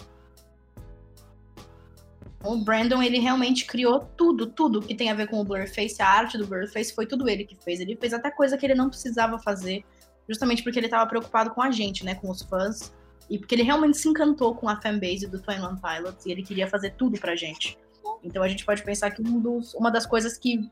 O 2.45 2.57
Brandon, 2.57 3.03
ele 3.03 3.19
realmente 3.19 3.67
criou 3.67 4.01
tudo, 4.17 4.47
tudo 4.47 4.81
que 4.81 4.95
tem 4.95 5.11
a 5.11 5.15
ver 5.15 5.29
com 5.29 5.41
o 5.41 5.45
Blurface, 5.45 6.01
a 6.01 6.07
arte 6.07 6.39
do 6.39 6.47
Blurface, 6.47 6.95
foi 6.95 7.05
tudo 7.05 7.29
ele 7.29 7.45
que 7.45 7.57
fez. 7.57 7.81
Ele 7.81 7.97
fez 7.97 8.13
até 8.13 8.31
coisa 8.31 8.57
que 8.57 8.65
ele 8.65 8.77
não 8.77 8.89
precisava 8.89 9.39
fazer, 9.39 9.85
justamente 10.29 10.63
porque 10.63 10.79
ele 10.79 10.87
estava 10.87 11.07
preocupado 11.09 11.51
com 11.51 11.61
a 11.61 11.71
gente, 11.71 12.05
né, 12.05 12.15
com 12.15 12.31
os 12.31 12.43
fãs, 12.43 12.93
e 13.29 13.39
porque 13.39 13.55
ele 13.55 13.65
realmente 13.65 13.99
se 13.99 14.09
encantou 14.09 14.55
com 14.55 14.69
a 14.69 14.81
fanbase 14.81 15.27
do 15.27 15.41
Twin 15.41 15.59
One 15.59 15.81
Pilots, 15.81 16.25
e 16.27 16.31
ele 16.31 16.43
queria 16.43 16.69
fazer 16.69 16.91
tudo 16.91 17.19
pra 17.19 17.35
gente. 17.35 17.77
Então 18.23 18.43
a 18.43 18.49
gente 18.49 18.65
pode 18.65 18.85
pensar 18.85 19.11
que 19.11 19.21
um 19.21 19.41
dos, 19.41 19.75
uma 19.75 19.91
das 19.91 20.07
coisas 20.07 20.39
que, 20.39 20.71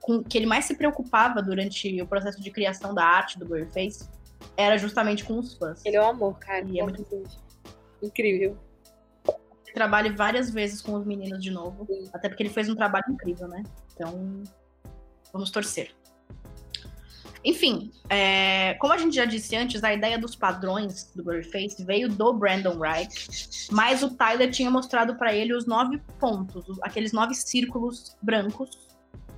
com, 0.00 0.22
que 0.22 0.36
ele 0.36 0.46
mais 0.46 0.64
se 0.64 0.74
preocupava 0.74 1.40
durante 1.40 2.02
o 2.02 2.06
processo 2.06 2.40
de 2.40 2.50
criação 2.50 2.92
da 2.92 3.04
arte 3.04 3.38
do 3.38 3.46
Blurface 3.46 4.08
era 4.56 4.76
justamente 4.76 5.24
com 5.24 5.38
os 5.38 5.54
fãs. 5.54 5.80
Ele 5.84 5.96
é 5.96 6.00
o 6.00 6.06
amor, 6.06 6.38
cara. 6.38 6.64
E 6.68 6.78
é 6.78 6.82
muito 6.82 7.06
incrível 8.02 8.58
trabalhe 9.74 10.10
várias 10.10 10.50
vezes 10.50 10.80
com 10.80 10.94
os 10.94 11.04
meninos 11.04 11.42
de 11.42 11.50
novo. 11.50 11.86
Até 12.12 12.28
porque 12.28 12.44
ele 12.44 12.50
fez 12.50 12.70
um 12.70 12.74
trabalho 12.74 13.04
incrível, 13.10 13.48
né? 13.48 13.62
Então, 13.92 14.42
vamos 15.32 15.50
torcer. 15.50 15.94
Enfim, 17.44 17.92
é, 18.08 18.72
como 18.74 18.94
a 18.94 18.96
gente 18.96 19.16
já 19.16 19.26
disse 19.26 19.54
antes, 19.54 19.84
a 19.84 19.92
ideia 19.92 20.18
dos 20.18 20.34
padrões 20.34 21.12
do 21.14 21.22
Blurface 21.22 21.84
veio 21.84 22.08
do 22.08 22.32
Brandon 22.32 22.78
Wright, 22.78 23.68
mas 23.70 24.02
o 24.02 24.16
Tyler 24.16 24.50
tinha 24.50 24.70
mostrado 24.70 25.16
para 25.16 25.34
ele 25.34 25.52
os 25.52 25.66
nove 25.66 26.00
pontos, 26.18 26.64
aqueles 26.80 27.12
nove 27.12 27.34
círculos 27.34 28.16
brancos, 28.22 28.88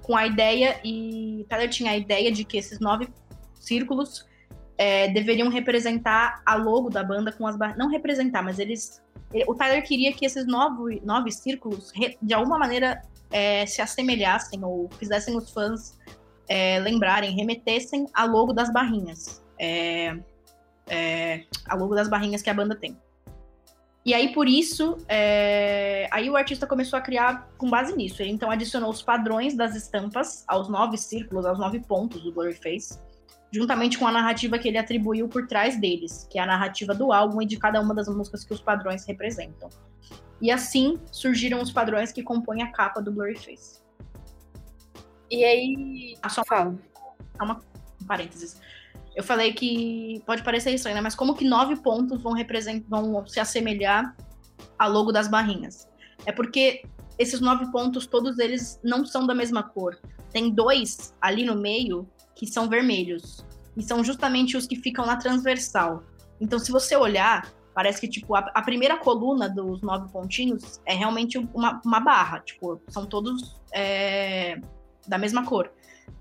com 0.03 0.17
a 0.17 0.25
ideia, 0.25 0.79
e 0.85 1.45
Tyler 1.49 1.69
tinha 1.69 1.91
a 1.91 1.97
ideia 1.97 2.31
de 2.31 2.45
que 2.45 2.57
esses 2.57 2.79
nove 2.79 3.09
círculos 3.55 4.25
é, 4.79 5.09
deveriam 5.09 5.49
representar 5.49 6.43
a 6.47 6.55
logo 6.55 6.89
da 6.89 7.03
banda 7.03 7.33
com 7.33 7.45
as 7.45 7.57
barras. 7.57 7.77
Não 7.77 7.89
representar, 7.89 8.41
mas 8.41 8.61
eles 8.61 9.03
o 9.47 9.55
Tyler 9.55 9.87
queria 9.87 10.13
que 10.13 10.25
esses 10.25 10.47
nove, 10.47 11.01
nove 11.05 11.31
círculos, 11.33 11.93
de 12.23 12.35
alguma 12.35 12.59
maneira, 12.59 13.03
é, 13.31 13.67
se 13.67 13.83
assemelhassem 13.83 14.65
ou 14.65 14.89
fizessem 14.99 15.37
os 15.37 15.51
fãs 15.51 15.99
é, 16.49 16.79
lembrarem, 16.79 17.35
remetessem 17.35 18.07
a 18.15 18.25
logo 18.25 18.53
das 18.53 18.73
barrinhas. 18.73 19.43
É, 19.59 20.17
é, 20.89 21.45
a 21.67 21.75
logo 21.75 21.95
das 21.95 22.09
barrinhas 22.09 22.43
que 22.43 22.51
a 22.51 22.55
banda 22.55 22.77
tem. 22.77 22.97
E 24.05 24.15
aí, 24.15 24.33
por 24.33 24.47
isso, 24.47 24.97
é, 25.09 26.09
aí 26.13 26.31
o 26.31 26.37
artista 26.37 26.65
começou 26.65 26.97
a 26.97 27.03
criar 27.03 27.51
com 27.59 27.69
base 27.69 27.97
nisso. 27.97 28.23
Ele 28.23 28.31
então 28.31 28.49
adicionou 28.49 28.91
os 28.91 29.03
padrões 29.03 29.57
das 29.57 29.75
estampas 29.75 30.45
aos 30.47 30.69
nove 30.69 30.97
círculos, 30.97 31.45
aos 31.45 31.59
nove 31.59 31.81
pontos 31.81 32.23
do 32.23 32.33
Blurryface 32.33 33.01
juntamente 33.57 33.99
com 33.99 34.07
a 34.07 34.13
narrativa 34.13 34.59
que 34.59 34.69
ele 34.69 34.77
atribuiu 34.77 35.29
por 35.29 35.47
trás 35.47 35.81
deles, 35.81 36.29
que 36.31 36.39
é 36.39 36.43
a 36.43 36.47
narrativa 36.47 36.95
do 36.95 37.11
álbum 37.11 37.41
e 37.41 37.47
de 37.47 37.57
cada 37.57 37.81
uma 37.81 37.95
das 37.95 38.07
músicas 38.07 38.45
que 38.45 38.53
os 38.53 38.61
padrões 38.61 39.07
representam. 39.07 39.71
E 40.43 40.51
assim 40.51 41.01
surgiram 41.11 41.63
os 41.63 41.73
padrões 41.73 42.13
que 42.13 42.23
compõem 42.23 42.63
a 42.63 42.71
capa 42.71 43.01
do 43.01 43.11
Blurryface. 43.11 43.81
E 45.31 45.43
aí. 45.43 46.17
Ah, 46.23 46.29
só 46.29 46.45
fala. 46.45 46.79
Uma, 47.41 47.59
um 48.01 48.07
parênteses. 48.07 48.61
Eu 49.15 49.25
falei 49.25 49.55
que 49.55 50.23
pode 50.27 50.43
parecer 50.43 50.73
estranho, 50.73 50.97
né? 50.97 51.01
Mas 51.01 51.15
como 51.15 51.35
que 51.35 51.45
nove 51.45 51.77
pontos 51.77 52.21
vão, 52.21 52.35
representar, 52.35 52.87
vão 52.91 53.27
se 53.27 53.41
assemelhar 53.41 54.15
ao 54.79 54.93
logo 54.93 55.11
das 55.11 55.29
barrinhas? 55.29 55.89
É 56.27 56.33
porque 56.33 56.83
esses 57.19 57.41
nove 57.41 57.73
pontos, 57.73 58.07
todos 58.07 58.39
eles 58.39 58.79
não 58.85 59.07
são 59.07 59.27
da 59.27 59.35
mesma 59.35 59.63
cor. 59.63 59.99
Tem 60.31 60.51
dois 60.51 61.15
ali 61.23 61.45
no 61.45 61.57
meio 61.57 62.07
que 62.37 62.47
são 62.47 62.69
vermelhos. 62.69 63.45
E 63.77 63.83
são 63.83 64.05
justamente 64.05 64.57
os 64.57 64.67
que 64.67 64.77
ficam 64.77 65.05
na 65.05 65.17
transversal. 65.17 66.05
Então, 66.41 66.59
se 66.59 66.71
você 66.71 66.95
olhar, 66.95 67.51
parece 67.75 68.01
que 68.01 68.09
tipo 68.09 68.35
a, 68.35 68.41
a 68.55 68.63
primeira 68.63 68.99
coluna 68.99 69.49
dos 69.49 69.83
nove 69.83 70.11
pontinhos 70.13 70.81
é 70.87 70.95
realmente 70.95 71.39
uma, 71.53 71.81
uma 71.85 71.99
barra. 71.99 72.41
Tipo, 72.41 72.81
são 72.89 73.07
todos 73.07 73.61
é, 73.73 74.61
da 75.09 75.19
mesma 75.19 75.45
cor. 75.45 75.73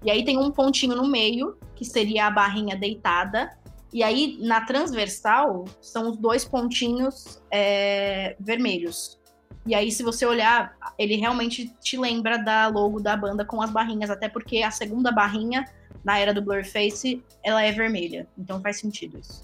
E 0.03 0.09
aí 0.09 0.23
tem 0.25 0.37
um 0.37 0.51
pontinho 0.51 0.95
no 0.95 1.07
meio, 1.07 1.57
que 1.75 1.85
seria 1.85 2.27
a 2.27 2.31
barrinha 2.31 2.75
deitada. 2.75 3.55
E 3.93 4.03
aí, 4.03 4.37
na 4.41 4.61
transversal, 4.61 5.65
são 5.81 6.09
os 6.09 6.17
dois 6.17 6.43
pontinhos 6.43 7.41
é, 7.51 8.35
vermelhos. 8.39 9.19
E 9.65 9.73
aí, 9.73 9.91
se 9.91 10.03
você 10.03 10.25
olhar, 10.25 10.75
ele 10.97 11.15
realmente 11.15 11.73
te 11.81 11.97
lembra 11.97 12.37
da 12.37 12.67
logo 12.67 12.99
da 12.99 13.15
banda 13.17 13.43
com 13.43 13.61
as 13.61 13.71
barrinhas, 13.71 14.09
até 14.09 14.29
porque 14.29 14.61
a 14.61 14.69
segunda 14.69 15.11
barrinha 15.11 15.65
na 16.05 16.19
era 16.19 16.33
do 16.33 16.41
Blurface, 16.41 17.21
ela 17.43 17.63
é 17.63 17.71
vermelha. 17.71 18.27
Então 18.37 18.61
faz 18.61 18.79
sentido 18.79 19.19
isso. 19.19 19.43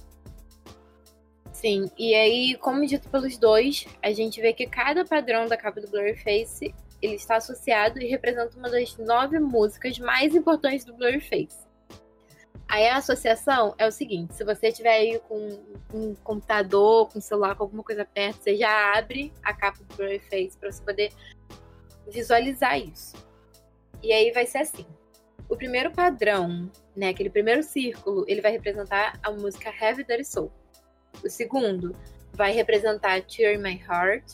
Sim, 1.51 1.91
e 1.97 2.15
aí, 2.15 2.55
como 2.57 2.85
dito 2.85 3.09
pelos 3.09 3.37
dois, 3.37 3.85
a 4.01 4.11
gente 4.11 4.39
vê 4.39 4.53
que 4.53 4.65
cada 4.65 5.03
padrão 5.03 5.47
da 5.47 5.57
capa 5.57 5.81
do 5.81 5.87
Blurface 5.87 6.73
ele 7.01 7.15
está 7.15 7.37
associado 7.37 7.99
e 7.99 8.07
representa 8.07 8.55
uma 8.57 8.69
das 8.69 8.95
nove 8.97 9.39
músicas 9.39 9.97
mais 9.97 10.35
importantes 10.35 10.85
do 10.85 10.93
Blurface. 10.93 11.59
Aí 12.67 12.87
a 12.87 12.97
associação 12.97 13.75
é 13.77 13.87
o 13.87 13.91
seguinte: 13.91 14.35
se 14.35 14.43
você 14.43 14.67
estiver 14.67 14.93
aí 14.93 15.19
com 15.27 15.59
um 15.93 16.15
computador, 16.23 17.09
com 17.09 17.17
um 17.17 17.21
celular, 17.21 17.55
com 17.55 17.63
alguma 17.63 17.83
coisa 17.83 18.05
perto, 18.05 18.43
você 18.43 18.55
já 18.55 18.97
abre 18.97 19.33
a 19.43 19.53
capa 19.53 19.79
do 19.83 19.95
Blurface 19.95 20.57
para 20.59 20.71
você 20.71 20.81
poder 20.81 21.11
visualizar 22.07 22.79
isso. 22.79 23.15
E 24.01 24.13
aí 24.13 24.31
vai 24.31 24.45
ser 24.45 24.59
assim: 24.59 24.85
o 25.51 25.57
primeiro 25.57 25.91
padrão, 25.91 26.71
né, 26.95 27.09
aquele 27.09 27.29
primeiro 27.29 27.61
círculo, 27.61 28.23
ele 28.25 28.39
vai 28.39 28.53
representar 28.53 29.19
a 29.21 29.31
música 29.31 29.69
Heavy 29.69 30.05
Dirty 30.05 30.23
Soul. 30.23 30.49
O 31.21 31.29
segundo 31.29 31.93
vai 32.31 32.53
representar 32.53 33.21
Tear 33.23 33.59
My 33.59 33.77
Heart. 33.77 34.33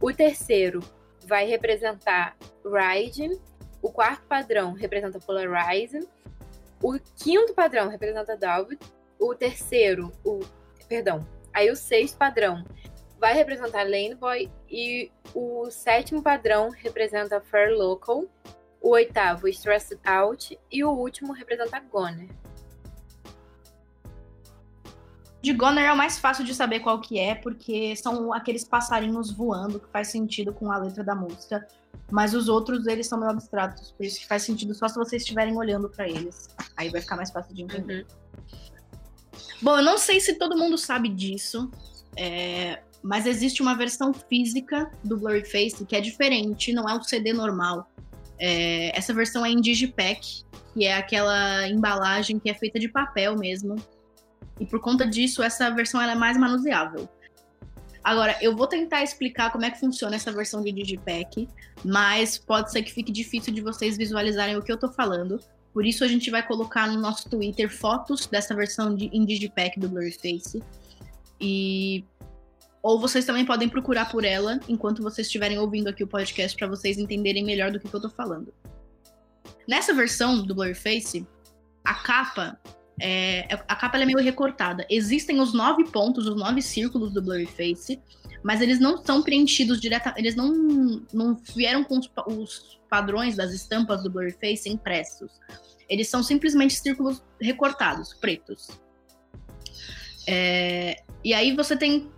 O 0.00 0.12
terceiro 0.12 0.80
vai 1.24 1.46
representar 1.46 2.36
Ride. 2.64 3.40
O 3.80 3.92
quarto 3.92 4.26
padrão 4.26 4.72
representa 4.72 5.20
Polarize. 5.20 6.08
O 6.82 6.98
quinto 7.22 7.54
padrão 7.54 7.88
representa 7.88 8.36
David. 8.36 8.80
O 9.16 9.36
terceiro, 9.36 10.10
o 10.24 10.40
perdão, 10.88 11.24
aí 11.54 11.70
o 11.70 11.76
sexto 11.76 12.18
padrão 12.18 12.64
vai 13.20 13.32
representar 13.32 13.84
Lane 13.84 14.16
Boy 14.16 14.50
e 14.68 15.12
o 15.32 15.70
sétimo 15.70 16.20
padrão 16.20 16.70
representa 16.70 17.40
Fair 17.40 17.76
Local 17.76 18.24
o 18.80 18.90
oitavo, 18.90 19.48
Stressed 19.48 20.00
Out, 20.04 20.58
e 20.70 20.84
o 20.84 20.90
último 20.90 21.32
representa 21.32 21.80
Goner. 21.80 22.28
De 25.40 25.52
Goner 25.52 25.84
é 25.84 25.92
o 25.92 25.96
mais 25.96 26.18
fácil 26.18 26.44
de 26.44 26.54
saber 26.54 26.80
qual 26.80 27.00
que 27.00 27.18
é, 27.18 27.34
porque 27.34 27.94
são 27.96 28.32
aqueles 28.32 28.64
passarinhos 28.64 29.30
voando, 29.30 29.78
que 29.78 29.88
faz 29.88 30.08
sentido 30.08 30.52
com 30.52 30.70
a 30.72 30.78
letra 30.78 31.04
da 31.04 31.14
música. 31.14 31.66
Mas 32.10 32.34
os 32.34 32.48
outros, 32.48 32.86
eles 32.86 33.06
são 33.06 33.18
meio 33.18 33.30
abstratos, 33.30 33.92
por 33.92 34.04
isso 34.04 34.18
que 34.20 34.26
faz 34.26 34.42
sentido 34.42 34.74
só 34.74 34.88
se 34.88 34.96
vocês 34.96 35.22
estiverem 35.22 35.56
olhando 35.56 35.88
para 35.88 36.08
eles. 36.08 36.48
Aí 36.76 36.88
vai 36.88 37.00
ficar 37.00 37.16
mais 37.16 37.30
fácil 37.30 37.54
de 37.54 37.62
entender. 37.62 38.06
Uhum. 38.06 38.28
Bom, 39.60 39.76
eu 39.76 39.84
não 39.84 39.98
sei 39.98 40.18
se 40.20 40.34
todo 40.34 40.56
mundo 40.56 40.78
sabe 40.78 41.08
disso, 41.08 41.70
é... 42.16 42.82
mas 43.02 43.26
existe 43.26 43.60
uma 43.60 43.76
versão 43.76 44.12
física 44.12 44.90
do 45.04 45.16
Blurryface 45.18 45.84
que 45.84 45.94
é 45.94 46.00
diferente, 46.00 46.72
não 46.72 46.88
é 46.88 46.94
um 46.94 47.02
CD 47.02 47.32
normal. 47.32 47.88
É, 48.38 48.96
essa 48.96 49.12
versão 49.12 49.44
é 49.44 49.50
em 49.50 49.60
Digipack, 49.60 50.44
que 50.74 50.84
é 50.84 50.96
aquela 50.96 51.68
embalagem 51.68 52.38
que 52.38 52.48
é 52.48 52.54
feita 52.54 52.78
de 52.78 52.88
papel 52.88 53.36
mesmo. 53.36 53.76
E 54.60 54.66
por 54.66 54.80
conta 54.80 55.06
disso, 55.06 55.42
essa 55.42 55.70
versão 55.70 56.00
é 56.00 56.14
mais 56.14 56.36
manuseável. 56.36 57.08
Agora, 58.02 58.36
eu 58.40 58.56
vou 58.56 58.66
tentar 58.66 59.02
explicar 59.02 59.52
como 59.52 59.64
é 59.64 59.70
que 59.70 59.78
funciona 59.78 60.16
essa 60.16 60.32
versão 60.32 60.62
de 60.62 60.72
Digipack, 60.72 61.48
mas 61.84 62.38
pode 62.38 62.72
ser 62.72 62.82
que 62.82 62.92
fique 62.92 63.12
difícil 63.12 63.52
de 63.52 63.60
vocês 63.60 63.96
visualizarem 63.96 64.56
o 64.56 64.62
que 64.62 64.72
eu 64.72 64.78
tô 64.78 64.88
falando. 64.88 65.38
Por 65.72 65.84
isso, 65.84 66.02
a 66.02 66.08
gente 66.08 66.30
vai 66.30 66.42
colocar 66.42 66.88
no 66.88 66.98
nosso 66.98 67.28
Twitter 67.28 67.70
fotos 67.70 68.26
dessa 68.26 68.54
versão 68.54 68.94
de, 68.94 69.10
em 69.12 69.24
Digipack 69.24 69.78
do 69.78 69.88
Blurryface. 69.88 70.62
E 71.40 72.04
ou 72.82 73.00
vocês 73.00 73.24
também 73.24 73.44
podem 73.44 73.68
procurar 73.68 74.10
por 74.10 74.24
ela 74.24 74.60
enquanto 74.68 75.02
vocês 75.02 75.26
estiverem 75.26 75.58
ouvindo 75.58 75.88
aqui 75.88 76.04
o 76.04 76.06
podcast 76.06 76.56
para 76.56 76.66
vocês 76.66 76.98
entenderem 76.98 77.44
melhor 77.44 77.70
do 77.70 77.80
que, 77.80 77.88
que 77.88 77.94
eu 77.94 78.00
tô 78.00 78.10
falando. 78.10 78.52
Nessa 79.66 79.92
versão 79.92 80.42
do 80.42 80.54
Blurface, 80.54 81.26
a 81.84 81.94
capa 81.94 82.58
é, 83.00 83.46
a 83.68 83.76
capa 83.76 83.98
é 83.98 84.04
meio 84.04 84.18
recortada. 84.18 84.84
Existem 84.90 85.40
os 85.40 85.52
nove 85.54 85.84
pontos, 85.84 86.26
os 86.26 86.36
nove 86.36 86.60
círculos 86.60 87.12
do 87.12 87.22
Blurface, 87.22 88.00
mas 88.42 88.60
eles 88.60 88.80
não 88.80 89.02
são 89.04 89.22
preenchidos 89.22 89.80
diretamente. 89.80 90.20
Eles 90.20 90.34
não, 90.34 91.02
não 91.12 91.34
vieram 91.54 91.84
com 91.84 91.98
os, 91.98 92.10
os 92.26 92.80
padrões 92.88 93.36
das 93.36 93.52
estampas 93.52 94.02
do 94.02 94.10
Blurface 94.10 94.68
impressos. 94.68 95.30
Eles 95.88 96.08
são 96.08 96.22
simplesmente 96.22 96.74
círculos 96.74 97.22
recortados, 97.40 98.14
pretos. 98.14 98.68
É, 100.26 101.02
e 101.24 101.32
aí 101.32 101.54
você 101.54 101.76
tem 101.76 102.10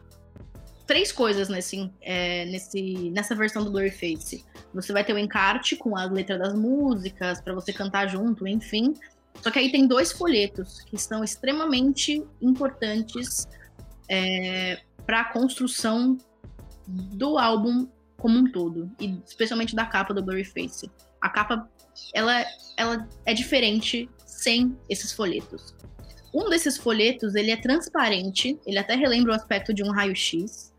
três 0.91 1.13
coisas 1.13 1.49
nesse, 1.49 1.89
é, 2.01 2.45
nesse, 2.47 3.11
nessa 3.11 3.33
versão 3.37 3.63
do 3.63 3.71
Blurryface. 3.71 4.45
Você 4.75 4.93
vai 4.93 5.05
ter 5.05 5.13
o 5.13 5.19
encarte 5.19 5.77
com 5.77 5.97
a 5.97 6.05
letra 6.07 6.37
das 6.37 6.53
músicas, 6.53 7.41
para 7.41 7.55
você 7.55 7.73
cantar 7.73 8.09
junto, 8.09 8.45
enfim. 8.45 8.95
Só 9.41 9.53
que 9.53 9.61
aí 9.61 9.71
tem 9.71 9.87
dois 9.87 10.11
folhetos 10.11 10.81
que 10.81 10.99
são 10.99 11.23
extremamente 11.23 12.27
importantes 12.43 13.47
é, 14.09 14.81
para 15.07 15.21
a 15.21 15.25
construção 15.27 16.19
do 16.89 17.39
álbum 17.39 17.87
como 18.17 18.41
um 18.41 18.51
todo, 18.51 18.91
e 18.99 19.17
especialmente 19.25 19.77
da 19.77 19.87
capa 19.87 20.13
do 20.13 20.25
Blurryface. 20.25 20.91
A 21.21 21.29
capa, 21.29 21.71
ela, 22.13 22.45
ela 22.77 23.09
é 23.25 23.33
diferente 23.33 24.11
sem 24.27 24.77
esses 24.89 25.13
folhetos. 25.13 25.73
Um 26.33 26.49
desses 26.49 26.77
folhetos, 26.77 27.35
ele 27.35 27.51
é 27.51 27.57
transparente, 27.57 28.59
ele 28.67 28.79
até 28.79 28.95
relembra 28.95 29.33
o 29.33 29.35
aspecto 29.35 29.75
de 29.75 29.83
um 29.83 29.91
raio-x, 29.91 30.73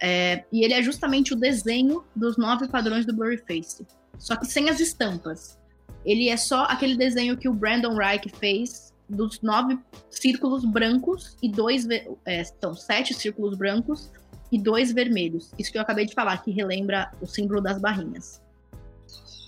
é, 0.00 0.44
e 0.52 0.64
ele 0.64 0.74
é 0.74 0.82
justamente 0.82 1.32
o 1.32 1.36
desenho 1.36 2.04
dos 2.14 2.36
nove 2.36 2.68
padrões 2.68 3.06
do 3.06 3.14
Blurryface, 3.14 3.86
só 4.18 4.36
que 4.36 4.46
sem 4.46 4.68
as 4.68 4.80
estampas. 4.80 5.58
Ele 6.04 6.28
é 6.28 6.36
só 6.36 6.64
aquele 6.64 6.96
desenho 6.96 7.36
que 7.36 7.48
o 7.48 7.52
Brandon 7.52 7.94
Reich 7.94 8.28
fez 8.38 8.92
dos 9.08 9.40
nove 9.42 9.78
círculos 10.08 10.64
brancos 10.64 11.36
e 11.42 11.50
dois, 11.50 11.86
é, 12.24 12.44
são 12.44 12.74
sete 12.74 13.12
círculos 13.12 13.56
brancos 13.56 14.10
e 14.50 14.58
dois 14.58 14.92
vermelhos. 14.92 15.50
Isso 15.58 15.70
que 15.70 15.78
eu 15.78 15.82
acabei 15.82 16.06
de 16.06 16.14
falar, 16.14 16.42
que 16.42 16.50
relembra 16.50 17.10
o 17.20 17.26
símbolo 17.26 17.60
das 17.60 17.78
barrinhas. 17.78 18.40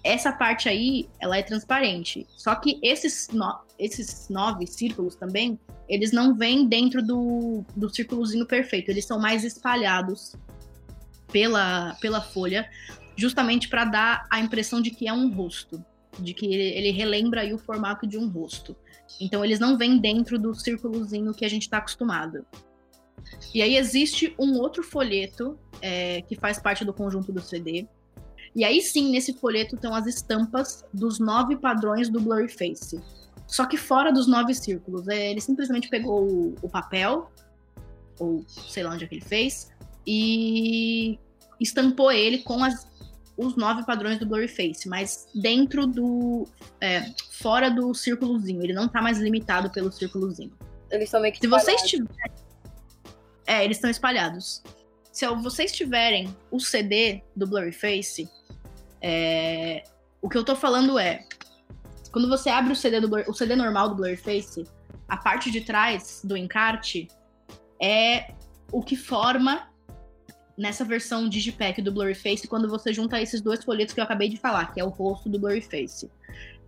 Essa 0.04 0.32
parte 0.32 0.68
aí, 0.68 1.08
ela 1.20 1.36
é 1.36 1.42
transparente. 1.42 2.26
Só 2.30 2.54
que 2.56 2.78
esses, 2.82 3.28
no, 3.28 3.60
esses 3.78 4.28
nove 4.28 4.66
círculos 4.66 5.14
também, 5.14 5.58
eles 5.88 6.10
não 6.10 6.34
vêm 6.34 6.66
dentro 6.66 7.02
do, 7.02 7.64
do 7.76 7.88
círculozinho 7.88 8.44
perfeito. 8.46 8.90
Eles 8.90 9.04
são 9.04 9.20
mais 9.20 9.44
espalhados 9.44 10.34
pela, 11.30 11.96
pela 12.00 12.20
folha, 12.20 12.68
justamente 13.16 13.68
para 13.68 13.84
dar 13.84 14.26
a 14.30 14.40
impressão 14.40 14.80
de 14.80 14.90
que 14.90 15.06
é 15.06 15.12
um 15.12 15.32
rosto. 15.32 15.84
De 16.18 16.34
que 16.34 16.46
ele, 16.46 16.76
ele 16.78 16.90
relembra 16.90 17.54
o 17.54 17.58
formato 17.58 18.06
de 18.06 18.18
um 18.18 18.28
rosto. 18.28 18.76
Então, 19.20 19.44
eles 19.44 19.60
não 19.60 19.78
vêm 19.78 19.98
dentro 19.98 20.38
do 20.38 20.52
círculozinho 20.54 21.32
que 21.32 21.44
a 21.44 21.48
gente 21.48 21.62
está 21.62 21.78
acostumado. 21.78 22.44
E 23.54 23.62
aí 23.62 23.76
existe 23.76 24.34
um 24.38 24.58
outro 24.58 24.82
folheto 24.82 25.58
é, 25.80 26.22
que 26.22 26.34
faz 26.34 26.58
parte 26.58 26.84
do 26.84 26.92
conjunto 26.92 27.32
do 27.32 27.40
CD, 27.40 27.86
e 28.54 28.64
aí 28.64 28.82
sim, 28.82 29.10
nesse 29.10 29.32
folheto 29.32 29.76
estão 29.76 29.94
as 29.94 30.06
estampas 30.06 30.84
dos 30.92 31.18
nove 31.18 31.56
padrões 31.56 32.08
do 32.08 32.20
Blurryface. 32.20 33.00
Só 33.46 33.66
que 33.66 33.76
fora 33.76 34.12
dos 34.12 34.26
nove 34.26 34.54
círculos. 34.54 35.08
É, 35.08 35.30
ele 35.30 35.40
simplesmente 35.40 35.88
pegou 35.88 36.26
o, 36.26 36.54
o 36.62 36.68
papel, 36.68 37.30
ou 38.18 38.44
sei 38.46 38.82
lá 38.82 38.94
onde 38.94 39.04
é 39.04 39.06
que 39.06 39.14
ele 39.14 39.24
fez, 39.24 39.70
e 40.06 41.18
estampou 41.60 42.12
ele 42.12 42.38
com 42.38 42.62
as, 42.62 42.86
os 43.36 43.56
nove 43.56 43.84
padrões 43.84 44.18
do 44.18 44.26
Blurryface, 44.26 44.88
mas 44.88 45.28
dentro 45.34 45.86
do. 45.86 46.46
É, 46.80 47.10
fora 47.30 47.70
do 47.70 47.94
círculozinho. 47.94 48.62
Ele 48.62 48.72
não 48.72 48.88
tá 48.88 49.00
mais 49.00 49.18
limitado 49.18 49.70
pelo 49.70 49.90
círculozinho. 49.90 50.52
Eles 50.90 51.04
estão 51.04 51.20
meio 51.20 51.32
que 51.32 51.40
Se 51.40 51.46
vocês 51.46 51.82
tiverem. 51.82 52.32
É, 53.46 53.64
eles 53.64 53.78
estão 53.78 53.90
espalhados. 53.90 54.62
Se 55.12 55.26
vocês 55.36 55.70
tiverem 55.70 56.34
o 56.50 56.58
CD 56.58 57.22
do 57.36 57.46
Blurryface, 57.46 58.28
é... 59.00 59.84
O 60.20 60.28
que 60.28 60.38
eu 60.38 60.44
tô 60.44 60.54
falando 60.54 61.00
é, 61.00 61.26
quando 62.12 62.28
você 62.28 62.48
abre 62.48 62.72
o 62.72 62.76
CD, 62.76 63.00
do 63.00 63.08
o 63.28 63.34
CD 63.34 63.56
normal 63.56 63.88
do 63.88 63.96
Blurface, 63.96 64.64
a 65.08 65.16
parte 65.16 65.50
de 65.50 65.62
trás 65.62 66.20
do 66.22 66.36
encarte 66.36 67.08
é 67.82 68.34
o 68.70 68.80
que 68.82 68.94
forma 68.94 69.68
nessa 70.56 70.84
versão 70.84 71.28
Digipack 71.28 71.82
do 71.82 71.90
Blurryface 71.90 72.46
quando 72.46 72.68
você 72.68 72.92
junta 72.92 73.20
esses 73.20 73.40
dois 73.40 73.64
folhetos 73.64 73.94
que 73.94 74.00
eu 74.00 74.04
acabei 74.04 74.28
de 74.28 74.36
falar, 74.36 74.72
que 74.72 74.80
é 74.80 74.84
o 74.84 74.90
rosto 74.90 75.28
do 75.28 75.40
Blurryface. 75.40 76.10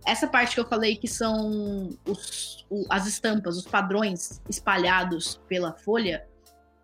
Essa 0.05 0.27
parte 0.27 0.55
que 0.55 0.59
eu 0.59 0.67
falei 0.67 0.97
que 0.97 1.07
são 1.07 1.89
os, 2.05 2.65
o, 2.69 2.85
as 2.89 3.07
estampas, 3.07 3.57
os 3.57 3.65
padrões 3.65 4.41
espalhados 4.49 5.39
pela 5.47 5.71
folha, 5.71 6.27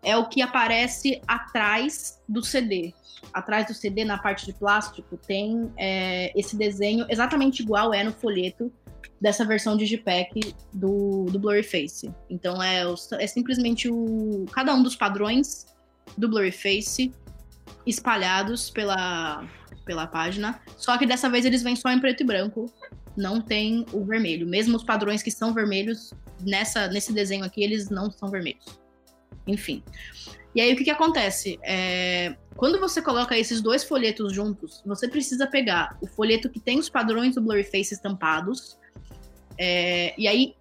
é 0.02 0.16
o 0.16 0.26
que 0.26 0.42
aparece 0.42 1.20
atrás 1.26 2.20
do 2.28 2.42
CD. 2.42 2.92
Atrás 3.32 3.66
do 3.66 3.74
CD, 3.74 4.04
na 4.04 4.18
parte 4.18 4.44
de 4.46 4.52
plástico, 4.52 5.16
tem 5.16 5.72
é, 5.76 6.32
esse 6.38 6.56
desenho 6.56 7.06
exatamente 7.08 7.62
igual 7.62 7.94
é 7.94 8.02
no 8.02 8.12
folheto 8.12 8.72
dessa 9.20 9.44
versão 9.44 9.76
Digipack 9.76 10.54
do, 10.72 11.26
do 11.26 11.38
Blurryface. 11.38 12.12
Então 12.28 12.60
é, 12.60 12.82
é 13.20 13.26
simplesmente 13.28 13.88
o, 13.88 14.44
cada 14.52 14.74
um 14.74 14.82
dos 14.82 14.96
padrões 14.96 15.66
do 16.18 16.28
Blurryface 16.28 17.12
espalhados 17.86 18.68
pela, 18.68 19.44
pela 19.84 20.08
página. 20.08 20.60
Só 20.76 20.98
que 20.98 21.06
dessa 21.06 21.30
vez 21.30 21.44
eles 21.44 21.62
vêm 21.62 21.76
só 21.76 21.90
em 21.90 22.00
preto 22.00 22.22
e 22.22 22.26
branco, 22.26 22.72
não 23.16 23.40
tem 23.40 23.86
o 23.92 24.04
vermelho. 24.04 24.46
Mesmo 24.46 24.76
os 24.76 24.84
padrões 24.84 25.22
que 25.22 25.30
são 25.30 25.54
vermelhos, 25.54 26.12
nessa, 26.40 26.88
nesse 26.88 27.12
desenho 27.12 27.44
aqui, 27.44 27.62
eles 27.62 27.88
não 27.88 28.10
são 28.10 28.28
vermelhos. 28.28 28.81
Enfim. 29.46 29.82
E 30.54 30.60
aí 30.60 30.72
o 30.72 30.76
que, 30.76 30.84
que 30.84 30.90
acontece? 30.90 31.58
É, 31.62 32.36
quando 32.56 32.78
você 32.78 33.00
coloca 33.00 33.36
esses 33.38 33.60
dois 33.62 33.82
folhetos 33.82 34.32
juntos, 34.32 34.82
você 34.84 35.08
precisa 35.08 35.46
pegar 35.46 35.96
o 36.00 36.06
folheto 36.06 36.50
que 36.50 36.60
tem 36.60 36.78
os 36.78 36.88
padrões 36.88 37.34
do 37.34 37.40
Blurryface 37.40 37.94
estampados, 37.94 38.78
é, 39.58 40.14
e 40.18 40.28
aí 40.28 40.54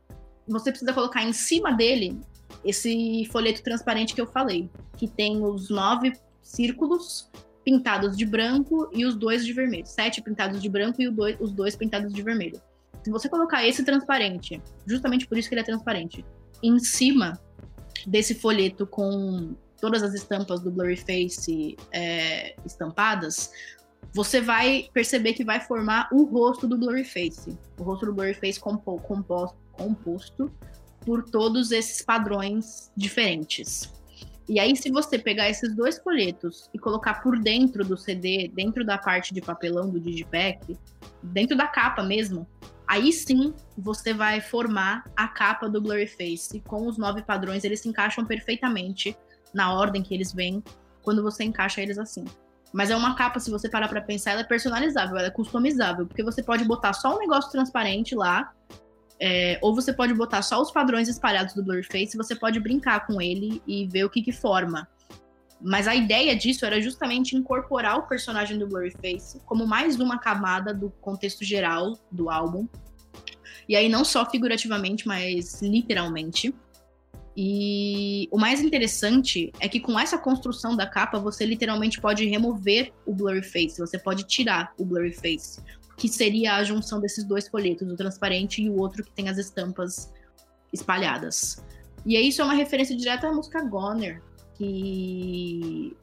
você 0.48 0.72
precisa 0.72 0.94
colocar 0.94 1.24
em 1.24 1.34
cima 1.34 1.72
dele 1.72 2.20
esse 2.64 3.28
folheto 3.32 3.62
transparente 3.64 4.14
que 4.14 4.22
eu 4.22 4.28
falei, 4.28 4.70
que 4.98 5.08
tem 5.08 5.44
os 5.44 5.70
nove 5.70 6.14
círculos 6.42 7.30
pintados 7.64 8.18
de 8.18 8.26
branco 8.26 8.90
e 8.92 9.06
os 9.06 9.16
dois 9.16 9.46
de 9.46 9.54
vermelho. 9.54 9.86
Sete 9.86 10.22
pintados 10.22 10.62
de 10.62 10.70
branco 10.70 11.02
e 11.02 11.10
dois, 11.10 11.38
os 11.40 11.52
dois 11.52 11.76
pintados 11.76 12.14
de 12.14 12.22
vermelho. 12.22 12.62
Se 13.04 13.10
você 13.10 13.28
colocar 13.28 13.66
esse 13.66 13.84
transparente, 13.84 14.62
justamente 14.86 15.28
por 15.28 15.38
isso 15.38 15.50
que 15.50 15.56
ele 15.56 15.62
é 15.62 15.66
transparente, 15.66 16.26
em 16.62 16.80
cima 16.80 17.40
desse 18.08 18.36
folheto 18.36 18.86
com 18.86 19.56
todas 19.80 20.04
as 20.04 20.14
estampas 20.14 20.62
do 20.62 20.72
Blurryface 20.72 21.76
é, 21.92 22.56
estampadas, 22.66 23.52
você 24.14 24.42
vai 24.42 24.90
perceber 24.94 25.34
que 25.34 25.44
vai 25.44 25.60
formar 25.60 26.10
o 26.12 26.24
rosto 26.24 26.68
do 26.68 26.78
Blurryface. 26.78 27.58
O 27.80 27.84
rosto 27.84 28.06
do 28.06 28.14
Blurryface 28.14 28.60
compo 28.60 29.00
composto, 29.00 29.58
composto 29.72 30.52
por 31.06 31.24
todos 31.24 31.72
esses 31.72 32.02
padrões 32.02 32.92
diferentes. 32.96 33.92
E 34.52 34.60
aí, 34.60 34.76
se 34.76 34.92
você 34.92 35.18
pegar 35.18 35.50
esses 35.50 35.74
dois 35.74 35.98
folhetos 35.98 36.70
e 36.74 36.78
colocar 36.78 37.22
por 37.24 37.40
dentro 37.40 37.86
do 37.86 37.96
CD, 37.96 38.52
dentro 38.54 38.86
da 38.86 38.98
parte 38.98 39.34
de 39.34 39.40
papelão 39.40 39.90
do 39.90 39.98
Digipack, 39.98 40.78
dentro 41.24 41.56
da 41.56 41.68
capa 41.68 42.04
mesmo, 42.04 42.46
Aí 42.86 43.14
sim 43.14 43.54
você 43.78 44.14
vai 44.14 44.42
formar 44.42 45.06
a 45.16 45.26
capa 45.26 45.70
do 45.70 45.80
Blurryface 45.80 46.60
com 46.68 46.86
os 46.86 46.98
nove 46.98 47.22
padrões, 47.22 47.64
eles 47.64 47.80
se 47.80 47.88
encaixam 47.88 48.26
perfeitamente 48.26 49.16
na 49.54 49.74
ordem 49.74 50.04
que 50.04 50.14
eles 50.14 50.34
vêm 50.34 50.62
quando 51.02 51.24
você 51.24 51.46
encaixa 51.46 51.82
eles 51.82 51.98
assim. 51.98 52.26
Mas 52.74 52.90
é 52.90 52.96
uma 52.98 53.16
capa, 53.16 53.40
se 53.40 53.50
você 53.50 53.70
parar 53.70 53.88
para 53.88 54.02
pensar, 54.02 54.32
ela 54.32 54.42
é 54.42 54.44
personalizável, 54.44 55.18
ela 55.18 55.28
é 55.28 55.32
customizável, 55.32 56.06
porque 56.06 56.22
você 56.22 56.44
pode 56.44 56.66
botar 56.66 56.92
só 56.92 57.16
um 57.16 57.20
negócio 57.20 57.50
transparente 57.50 58.14
lá, 58.14 58.52
é, 59.24 59.60
ou 59.62 59.76
você 59.76 59.94
pode 59.94 60.16
botar 60.16 60.42
só 60.42 60.60
os 60.60 60.72
padrões 60.72 61.08
espalhados 61.08 61.54
do 61.54 61.64
Blurryface, 61.64 62.18
você 62.18 62.36
pode 62.36 62.60
brincar 62.60 63.06
com 63.06 63.22
ele 63.22 63.62
e 63.68 63.86
ver 63.86 64.04
o 64.04 64.10
que, 64.10 64.24
que 64.24 64.32
forma. 64.32 64.88
Mas 65.62 65.88
a 65.88 65.94
ideia 65.94 66.36
disso 66.36 66.66
era 66.66 66.82
justamente 66.82 67.36
incorporar 67.36 68.00
o 68.00 68.08
personagem 68.08 68.58
do 68.58 68.68
Blurryface 68.68 69.40
como 69.46 69.68
mais 69.68 70.00
uma 70.00 70.18
camada 70.18 70.74
do 70.74 70.90
contexto 70.90 71.46
geral 71.46 72.00
do 72.12 72.32
álbum. 72.32 72.68
E 73.70 73.76
aí 73.76 73.88
não 73.88 74.04
só 74.04 74.28
figurativamente, 74.28 75.08
mas 75.08 75.62
literalmente. 75.62 76.52
E 77.38 78.28
o 78.32 78.40
mais 78.40 78.60
interessante 78.60 79.54
é 79.60 79.70
que 79.70 79.80
com 79.80 80.00
essa 80.00 80.18
construção 80.18 80.76
da 80.76 80.88
capa, 80.88 81.20
você 81.20 81.46
literalmente 81.46 82.02
pode 82.02 82.26
remover 82.26 82.92
o 83.06 83.14
Blurryface, 83.14 83.78
você 83.78 84.00
pode 84.00 84.24
tirar 84.24 84.74
o 84.80 84.84
Blurryface, 84.84 85.62
que 86.02 86.10
seria 86.10 86.56
a 86.56 86.64
junção 86.64 87.00
desses 87.00 87.24
dois 87.24 87.48
folhetos, 87.48 87.88
o 87.88 87.96
transparente 87.96 88.60
e 88.60 88.68
o 88.68 88.80
outro 88.80 89.04
que 89.04 89.12
tem 89.12 89.30
as 89.30 89.38
estampas 89.38 90.12
espalhadas. 90.74 91.64
E 92.04 92.18
aí 92.18 92.30
isso 92.30 92.42
é 92.42 92.44
uma 92.44 92.56
referência 92.56 92.98
direta 92.98 93.28
à 93.28 93.32
música 93.32 93.64
Goner, 93.64 94.20
que 94.56 95.96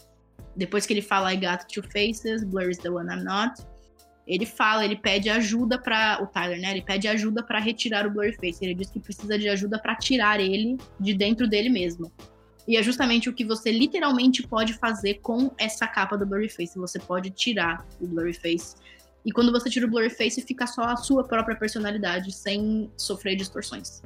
depois 0.54 0.86
que 0.86 0.92
ele 0.92 1.02
fala 1.02 1.34
I 1.34 1.36
got 1.36 1.66
two 1.66 1.82
faces, 1.82 2.44
Blur 2.44 2.70
is 2.70 2.78
the 2.78 2.88
one 2.88 3.12
I'm 3.12 3.24
not, 3.24 3.60
ele 4.24 4.46
fala, 4.46 4.84
ele 4.84 4.94
pede 4.94 5.28
ajuda 5.30 5.76
para 5.76 6.22
o 6.22 6.28
Tyler, 6.28 6.60
né? 6.60 6.70
Ele 6.70 6.82
pede 6.82 7.08
ajuda 7.08 7.42
para 7.42 7.58
retirar 7.58 8.06
o 8.06 8.10
Blurface. 8.10 8.58
Ele 8.62 8.74
diz 8.74 8.90
que 8.90 9.00
precisa 9.00 9.36
de 9.36 9.48
ajuda 9.48 9.80
para 9.80 9.96
tirar 9.96 10.38
ele 10.38 10.76
de 11.00 11.12
dentro 11.12 11.48
dele 11.48 11.70
mesmo. 11.70 12.12
E 12.68 12.76
é 12.76 12.82
justamente 12.84 13.28
o 13.28 13.32
que 13.32 13.44
você 13.44 13.72
literalmente 13.72 14.46
pode 14.46 14.74
fazer 14.74 15.14
com 15.22 15.50
essa 15.58 15.88
capa 15.88 16.16
do 16.16 16.24
Blurryface. 16.26 16.78
Você 16.78 17.00
pode 17.00 17.30
tirar 17.30 17.84
o 17.98 18.06
Blurryface. 18.06 18.76
E 19.28 19.30
quando 19.30 19.52
você 19.52 19.68
tira 19.68 19.84
o 19.84 19.90
Blurryface, 19.90 20.40
fica 20.40 20.66
só 20.66 20.84
a 20.84 20.96
sua 20.96 21.22
própria 21.22 21.54
personalidade, 21.54 22.32
sem 22.32 22.90
sofrer 22.96 23.36
distorções. 23.36 24.02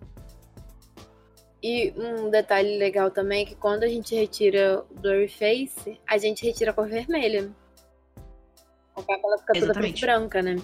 E 1.63 1.95
um 1.97 2.29
detalhe 2.29 2.77
legal 2.77 3.09
também 3.09 3.43
é 3.43 3.47
que 3.47 3.55
quando 3.55 3.85
a 3.85 3.87
gente 3.87 4.17
retira 4.17 4.85
o 4.91 4.95
Blurry 4.95 5.29
Face, 5.29 5.97
a 6.09 6.19
gente 6.19 6.45
retira 6.45 6.73
a 6.73 6.75
cor 6.75 6.89
vermelha. 6.89 7.53
A 8.97 9.03
capa 9.05 9.21
ela 9.23 9.39
fica 9.39 9.53
toda 9.61 9.75
preta 9.75 9.97
e 9.97 10.01
branca, 10.01 10.43
né? 10.43 10.57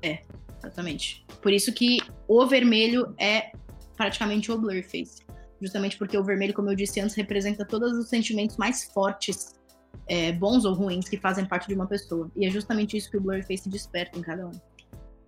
É, 0.00 0.20
exatamente. 0.56 1.26
Por 1.42 1.52
isso 1.52 1.72
que 1.72 1.98
o 2.28 2.46
vermelho 2.46 3.12
é 3.18 3.50
praticamente 3.96 4.52
o 4.52 4.56
Blurry 4.56 4.84
Face. 4.84 5.24
Justamente 5.60 5.98
porque 5.98 6.16
o 6.16 6.22
vermelho, 6.22 6.54
como 6.54 6.70
eu 6.70 6.76
disse 6.76 7.00
antes, 7.00 7.16
representa 7.16 7.64
todos 7.64 7.98
os 7.98 8.08
sentimentos 8.08 8.56
mais 8.56 8.84
fortes, 8.84 9.59
é, 10.06 10.32
bons 10.32 10.64
ou 10.64 10.74
ruins, 10.74 11.08
que 11.08 11.16
fazem 11.16 11.44
parte 11.44 11.68
de 11.68 11.74
uma 11.74 11.86
pessoa. 11.86 12.30
E 12.34 12.46
é 12.46 12.50
justamente 12.50 12.96
isso 12.96 13.10
que 13.10 13.16
o 13.16 13.20
Blurry 13.20 13.42
Face 13.42 13.68
desperta 13.68 14.18
em 14.18 14.22
cada 14.22 14.46
um. 14.46 14.52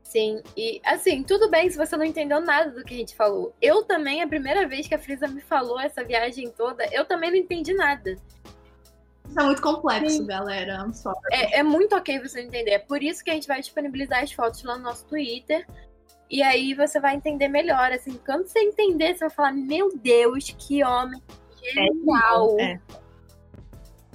Sim, 0.03 0.42
e 0.55 0.81
assim, 0.85 1.22
tudo 1.22 1.48
bem 1.48 1.70
se 1.70 1.79
você 1.79 1.96
não 1.96 2.05
entendeu 2.05 2.40
nada 2.40 2.70
do 2.70 2.85
que 2.85 2.92
a 2.92 2.96
gente 2.98 3.16
falou. 3.16 3.55
Eu 3.62 3.83
também, 3.85 4.22
a 4.22 4.29
primeira 4.29 4.68
vez 4.68 4.87
que 4.87 4.94
a 4.94 4.98
Frisa 4.98 5.27
me 5.27 5.40
falou 5.40 5.81
essa 5.81 6.05
viagem 6.05 6.51
toda, 6.51 6.85
eu 6.92 7.07
também 7.07 7.31
não 7.31 7.38
entendi 7.38 7.72
nada. 7.72 8.16
Isso 9.27 9.40
é 9.40 9.44
muito 9.44 9.62
complexo, 9.62 10.18
Sim. 10.18 10.27
galera. 10.27 10.85
É, 11.31 11.61
é 11.61 11.62
muito 11.62 11.96
ok 11.96 12.18
você 12.18 12.42
entender. 12.42 12.72
É 12.72 12.79
por 12.79 13.03
isso 13.03 13.25
que 13.25 13.31
a 13.31 13.35
gente 13.35 13.48
vai 13.48 13.61
disponibilizar 13.61 14.22
as 14.22 14.33
fotos 14.33 14.62
lá 14.64 14.77
no 14.77 14.83
nosso 14.83 15.07
Twitter. 15.07 15.66
E 16.29 16.42
aí 16.42 16.75
você 16.75 17.01
vai 17.01 17.14
entender 17.14 17.48
melhor. 17.48 17.92
Assim, 17.92 18.18
quando 18.27 18.46
você 18.46 18.59
entender, 18.59 19.14
você 19.14 19.20
vai 19.20 19.31
falar: 19.31 19.53
Meu 19.53 19.96
Deus, 19.96 20.55
que 20.59 20.85
homem 20.85 21.22
genial! 21.62 22.57
É, 22.59 22.72
é. 22.72 22.81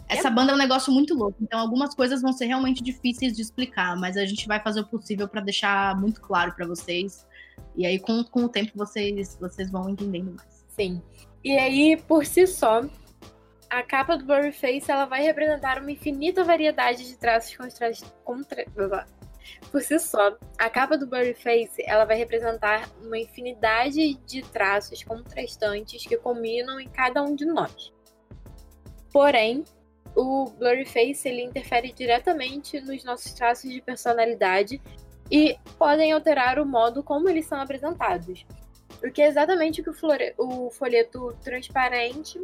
Essa 0.09 0.29
banda 0.29 0.53
é 0.53 0.55
um 0.55 0.57
negócio 0.57 0.91
muito 0.93 1.13
louco, 1.13 1.37
então 1.41 1.59
algumas 1.59 1.93
coisas 1.93 2.21
vão 2.21 2.31
ser 2.31 2.45
realmente 2.45 2.81
difíceis 2.81 3.33
de 3.33 3.41
explicar, 3.41 3.97
mas 3.97 4.15
a 4.15 4.25
gente 4.25 4.47
vai 4.47 4.59
fazer 4.61 4.79
o 4.79 4.87
possível 4.87 5.27
para 5.27 5.41
deixar 5.41 5.99
muito 5.99 6.21
claro 6.21 6.53
para 6.55 6.65
vocês. 6.65 7.27
E 7.75 7.85
aí, 7.85 7.99
com, 7.99 8.23
com 8.23 8.45
o 8.45 8.49
tempo, 8.49 8.71
vocês, 8.75 9.37
vocês 9.39 9.69
vão 9.69 9.89
entendendo 9.89 10.33
mais. 10.33 10.65
Sim. 10.69 11.01
E 11.43 11.57
aí, 11.57 11.97
por 11.97 12.25
si 12.25 12.47
só, 12.47 12.83
a 13.69 13.83
capa 13.83 14.17
do 14.17 14.25
Blurry 14.25 14.51
Face 14.51 14.89
ela 14.89 15.05
vai 15.05 15.21
representar 15.23 15.81
uma 15.81 15.91
infinita 15.91 16.43
variedade 16.43 17.05
de 17.05 17.17
traços 17.17 17.55
contra... 18.23 18.65
Por 19.71 19.81
si 19.81 19.97
só, 19.99 20.37
a 20.57 20.69
capa 20.69 20.97
do 20.97 21.07
Blurry 21.07 21.33
Face 21.33 21.81
ela 21.85 22.05
vai 22.05 22.17
representar 22.17 22.89
uma 23.01 23.17
infinidade 23.17 24.15
de 24.25 24.41
traços 24.41 25.03
contrastantes 25.03 26.05
que 26.05 26.17
combinam 26.17 26.79
em 26.79 26.87
cada 26.87 27.23
um 27.23 27.35
de 27.35 27.45
nós. 27.45 27.93
Porém, 29.11 29.63
o 30.17 30.45
Blurryface 30.45 31.29
ele 31.29 31.43
interfere 31.43 31.93
diretamente 31.93 32.81
nos 32.81 33.03
nossos 33.03 33.31
traços 33.33 33.71
de 33.71 33.79
personalidade 33.79 34.81
e 35.29 35.55
podem 35.77 36.11
alterar 36.11 36.57
o 36.57 36.65
modo 36.65 37.03
como 37.03 37.29
eles 37.29 37.45
são 37.45 37.61
apresentados. 37.61 38.43
O 39.03 39.11
que 39.11 39.21
é 39.21 39.27
exatamente 39.27 39.79
o 39.79 39.83
que 39.83 39.91
o, 39.91 39.93
flore... 39.93 40.33
o 40.35 40.71
folheto 40.71 41.37
transparente, 41.43 42.39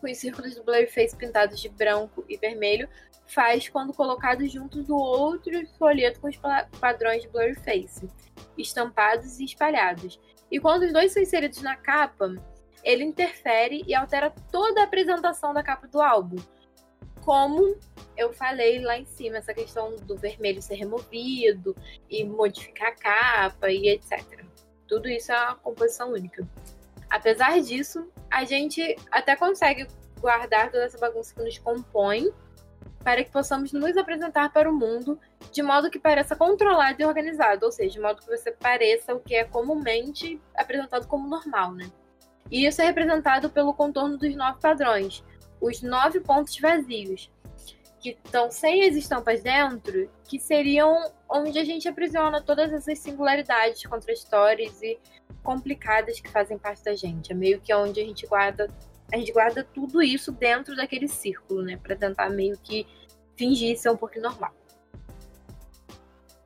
com 0.00 0.10
os 0.10 0.16
círculos 0.16 0.54
do 0.54 0.64
Blurryface 0.64 1.14
pintados 1.14 1.60
de 1.60 1.68
branco 1.68 2.24
e 2.26 2.38
vermelho, 2.38 2.88
faz 3.26 3.68
quando 3.68 3.92
colocado 3.92 4.48
junto 4.48 4.82
do 4.82 4.96
outro 4.96 5.52
folheto 5.78 6.18
com 6.18 6.28
os 6.28 6.40
padrões 6.80 7.20
de 7.20 7.28
Blurryface, 7.28 8.08
estampados 8.56 9.38
e 9.38 9.44
espalhados. 9.44 10.18
E 10.50 10.58
quando 10.58 10.84
os 10.84 10.94
dois 10.94 11.12
são 11.12 11.22
inseridos 11.22 11.60
na 11.60 11.76
capa, 11.76 12.34
ele 12.82 13.04
interfere 13.04 13.84
e 13.86 13.94
altera 13.94 14.32
toda 14.50 14.80
a 14.80 14.84
apresentação 14.84 15.52
da 15.52 15.62
capa 15.62 15.86
do 15.86 16.00
álbum, 16.00 16.38
como 17.24 17.76
eu 18.16 18.32
falei 18.32 18.80
lá 18.80 18.98
em 18.98 19.04
cima, 19.04 19.38
essa 19.38 19.54
questão 19.54 19.96
do 19.96 20.16
vermelho 20.16 20.60
ser 20.60 20.74
removido 20.74 21.74
e 22.08 22.24
modificar 22.24 22.88
a 22.88 22.94
capa 22.94 23.70
e 23.70 23.88
etc. 23.88 24.44
Tudo 24.86 25.08
isso 25.08 25.32
é 25.32 25.36
uma 25.36 25.56
composição 25.56 26.12
única. 26.12 26.46
Apesar 27.08 27.60
disso, 27.60 28.08
a 28.30 28.44
gente 28.44 28.96
até 29.10 29.34
consegue 29.34 29.86
guardar 30.20 30.70
toda 30.70 30.84
essa 30.84 30.98
bagunça 30.98 31.34
que 31.34 31.42
nos 31.42 31.58
compõe 31.58 32.30
para 33.02 33.24
que 33.24 33.30
possamos 33.30 33.72
nos 33.72 33.96
apresentar 33.96 34.52
para 34.52 34.70
o 34.70 34.72
mundo 34.72 35.18
de 35.50 35.62
modo 35.62 35.90
que 35.90 35.98
pareça 35.98 36.36
controlado 36.36 37.00
e 37.00 37.04
organizado, 37.04 37.64
ou 37.64 37.72
seja, 37.72 37.94
de 37.94 38.00
modo 38.00 38.20
que 38.20 38.26
você 38.26 38.52
pareça 38.52 39.14
o 39.14 39.20
que 39.20 39.34
é 39.34 39.44
comumente 39.44 40.40
apresentado 40.54 41.06
como 41.06 41.26
normal, 41.26 41.72
né? 41.72 41.90
E 42.50 42.66
isso 42.66 42.82
é 42.82 42.84
representado 42.84 43.48
pelo 43.48 43.72
contorno 43.72 44.18
dos 44.18 44.34
nove 44.36 44.60
padrões, 44.60 45.24
os 45.60 45.82
nove 45.82 46.20
pontos 46.20 46.58
vazios, 46.58 47.30
que 48.00 48.10
estão 48.24 48.50
sem 48.50 48.88
as 48.88 48.96
estampas 48.96 49.42
dentro, 49.42 50.10
que 50.26 50.40
seriam 50.40 51.12
onde 51.28 51.58
a 51.58 51.64
gente 51.64 51.86
aprisiona 51.86 52.40
todas 52.40 52.72
essas 52.72 52.98
singularidades 52.98 53.84
contraditórias 53.84 54.80
e 54.82 54.98
complicadas 55.42 56.18
que 56.18 56.28
fazem 56.28 56.58
parte 56.58 56.82
da 56.82 56.94
gente. 56.94 57.30
É 57.32 57.34
meio 57.34 57.60
que 57.60 57.72
onde 57.74 58.00
a 58.00 58.04
gente 58.04 58.26
guarda, 58.26 58.68
a 59.12 59.18
gente 59.18 59.32
guarda 59.32 59.62
tudo 59.62 60.02
isso 60.02 60.32
dentro 60.32 60.74
daquele 60.74 61.08
círculo, 61.08 61.62
né, 61.62 61.76
para 61.76 61.94
tentar 61.94 62.30
meio 62.30 62.58
que 62.58 62.86
fingir 63.36 63.78
ser 63.78 63.90
um 63.90 63.96
pouquinho 63.96 64.24
normal. 64.24 64.54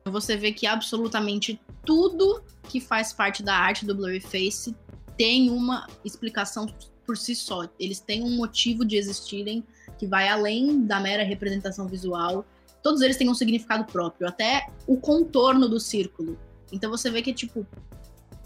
Você 0.05 0.37
vê 0.37 0.51
que 0.51 0.67
absolutamente 0.67 1.59
tudo 1.83 2.43
que 2.69 2.79
faz 2.79 3.11
parte 3.11 3.41
da 3.41 3.55
arte 3.55 3.85
do 3.85 3.95
Blurryface 3.95 4.75
tem 5.17 5.49
uma 5.49 5.87
explicação 6.03 6.67
por 7.05 7.17
si 7.17 7.35
só. 7.35 7.67
Eles 7.79 7.99
têm 7.99 8.23
um 8.23 8.35
motivo 8.35 8.83
de 8.83 8.97
existirem 8.97 9.63
que 9.97 10.07
vai 10.07 10.27
além 10.27 10.85
da 10.85 10.99
mera 10.99 11.23
representação 11.23 11.87
visual. 11.87 12.45
Todos 12.81 13.01
eles 13.01 13.17
têm 13.17 13.29
um 13.29 13.35
significado 13.35 13.85
próprio, 13.85 14.27
até 14.27 14.67
o 14.85 14.97
contorno 14.97 15.67
do 15.69 15.79
círculo. 15.79 16.37
Então 16.71 16.89
você 16.89 17.09
vê 17.09 17.21
que, 17.21 17.33
tipo, 17.33 17.65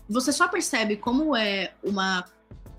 você 0.07 0.31
só 0.31 0.47
percebe 0.47 0.97
como 0.97 1.35
é 1.35 1.73
uma 1.83 2.25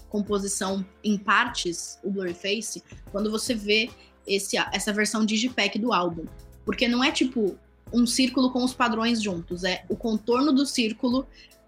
composição 0.08 0.84
em 1.02 1.16
partes, 1.16 1.98
o 2.02 2.10
Blurryface, 2.10 2.82
quando 3.12 3.30
você 3.30 3.54
vê 3.54 3.90
esse, 4.26 4.56
essa 4.72 4.92
versão 4.92 5.24
digipack 5.24 5.78
do 5.78 5.92
álbum. 5.92 6.26
Porque 6.64 6.88
não 6.88 7.02
é 7.02 7.10
tipo 7.12 7.56
um 7.92 8.06
círculo 8.06 8.52
com 8.52 8.62
os 8.64 8.74
padrões 8.74 9.22
juntos, 9.22 9.64
é 9.64 9.84
o 9.88 9.96
contorno 9.96 10.52
do 10.52 10.66
círculo, 10.66 11.26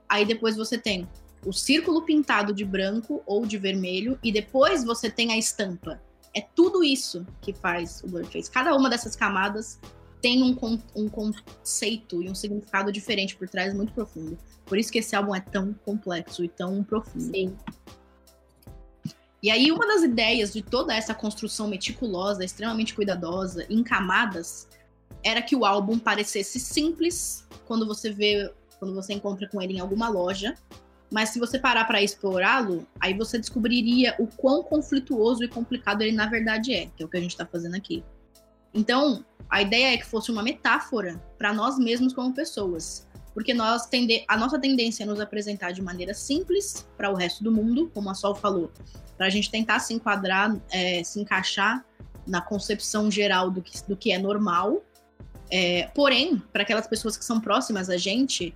aí 0.09 0.25
depois 0.25 0.57
você 0.57 0.79
tem 0.79 1.09
o 1.44 1.52
círculo 1.52 2.02
pintado 2.02 2.52
de 2.52 2.64
branco 2.64 3.22
ou 3.26 3.44
de 3.44 3.59
vermelho 3.59 4.18
e 4.22 4.31
depois 4.31 4.85
você 4.85 5.11
tem 5.11 5.33
a 5.33 5.38
estampa. 5.38 6.00
É 6.35 6.40
tudo 6.40 6.83
isso 6.83 7.26
que 7.40 7.52
faz 7.52 8.02
o 8.02 8.09
Blurface. 8.09 8.50
Cada 8.50 8.74
uma 8.74 8.88
dessas 8.88 9.14
camadas 9.14 9.78
tem 10.20 10.42
um, 10.42 10.57
um 10.94 11.09
conceito 11.09 12.22
e 12.22 12.31
um 12.31 12.35
significado 12.35 12.92
diferente 12.92 13.37
por 13.37 13.48
trás 13.48 13.74
muito 13.74 13.92
profundo. 13.92 14.38
Por 14.64 14.78
isso 14.78 14.90
que 14.90 15.00
esse 15.00 15.14
álbum 15.16 15.35
é 15.35 15.40
tão 15.40 15.74
complexo 15.85 16.44
e 16.44 16.48
tão 16.48 16.83
profundo. 16.85 17.35
Sim. 17.35 17.57
E 19.42 19.50
aí, 19.50 19.72
uma 19.72 19.85
das 19.87 20.05
ideias 20.05 20.52
de 20.52 20.62
toda 20.62 20.94
essa 20.94 21.12
construção 21.12 21.66
meticulosa, 21.66 22.44
extremamente 22.44 22.94
cuidadosa, 22.94 23.66
em 23.68 23.83
camadas, 23.83 24.68
era 25.24 25.42
que 25.42 25.57
o 25.57 25.64
álbum 25.64 25.98
parecesse 25.98 26.61
simples 26.61 27.44
quando 27.66 27.85
você 27.85 28.11
vê, 28.11 28.52
quando 28.78 28.94
você 28.94 29.12
encontra 29.12 29.48
com 29.48 29.61
ele 29.61 29.74
em 29.74 29.81
alguma 29.81 30.09
loja, 30.09 30.55
mas 31.12 31.29
se 31.29 31.38
você 31.38 31.59
parar 31.59 31.85
para 31.85 32.03
explorá-lo, 32.03 32.87
aí 32.98 33.12
você 33.12 33.38
descobriria 33.38 34.16
o 34.18 34.27
quão 34.27 34.62
conflituoso 34.62 35.44
e 35.44 35.48
complicado 35.48 36.01
ele 36.01 36.16
na 36.16 36.27
verdade 36.27 36.72
é, 36.72 36.87
que 36.87 37.03
é 37.03 37.07
o 37.07 37.09
que 37.09 37.18
a 37.18 37.20
gente 37.20 37.33
está 37.33 37.44
fazendo 37.44 37.77
aqui. 37.77 38.03
Então, 38.72 39.22
a 39.51 39.61
ideia 39.61 39.92
é 39.92 39.98
que 39.98 40.07
fosse 40.07 40.33
uma 40.33 40.42
metáfora 40.42 41.22
para 41.37 41.53
nós 41.53 41.79
mesmos 41.79 42.14
como 42.14 42.33
pessoas, 42.33 43.07
porque 43.35 43.53
nós 43.53 43.87
tende 43.87 44.25
a 44.27 44.38
nossa 44.38 44.59
tendência 44.59 45.05
é 45.05 45.07
nos 45.07 45.20
apresentar 45.20 45.72
de 45.72 45.83
maneira 45.83 46.14
simples 46.14 46.88
para 46.96 47.11
o 47.11 47.14
resto 47.14 47.44
do 47.44 47.53
mundo, 47.53 47.90
como 47.92 48.09
a 48.09 48.14
Sol 48.14 48.35
falou, 48.35 48.72
para 49.18 49.27
a 49.27 49.31
gente 49.31 49.51
tentar 49.51 49.81
se 49.81 49.92
enquadrar, 49.92 50.59
é, 50.70 51.05
se 51.05 51.20
encaixar 51.20 51.85
na 52.27 52.40
concepção 52.40 53.11
geral 53.11 53.51
do 53.51 53.61
que, 53.61 53.87
do 53.87 53.96
que 53.96 54.12
é 54.12 54.18
normal. 54.18 54.83
É, 55.51 55.88
porém, 55.94 56.42
para 56.51 56.62
aquelas 56.62 56.87
pessoas 56.87 57.18
que 57.18 57.25
são 57.25 57.38
próximas 57.38 57.90
a 57.90 57.98
gente, 57.98 58.55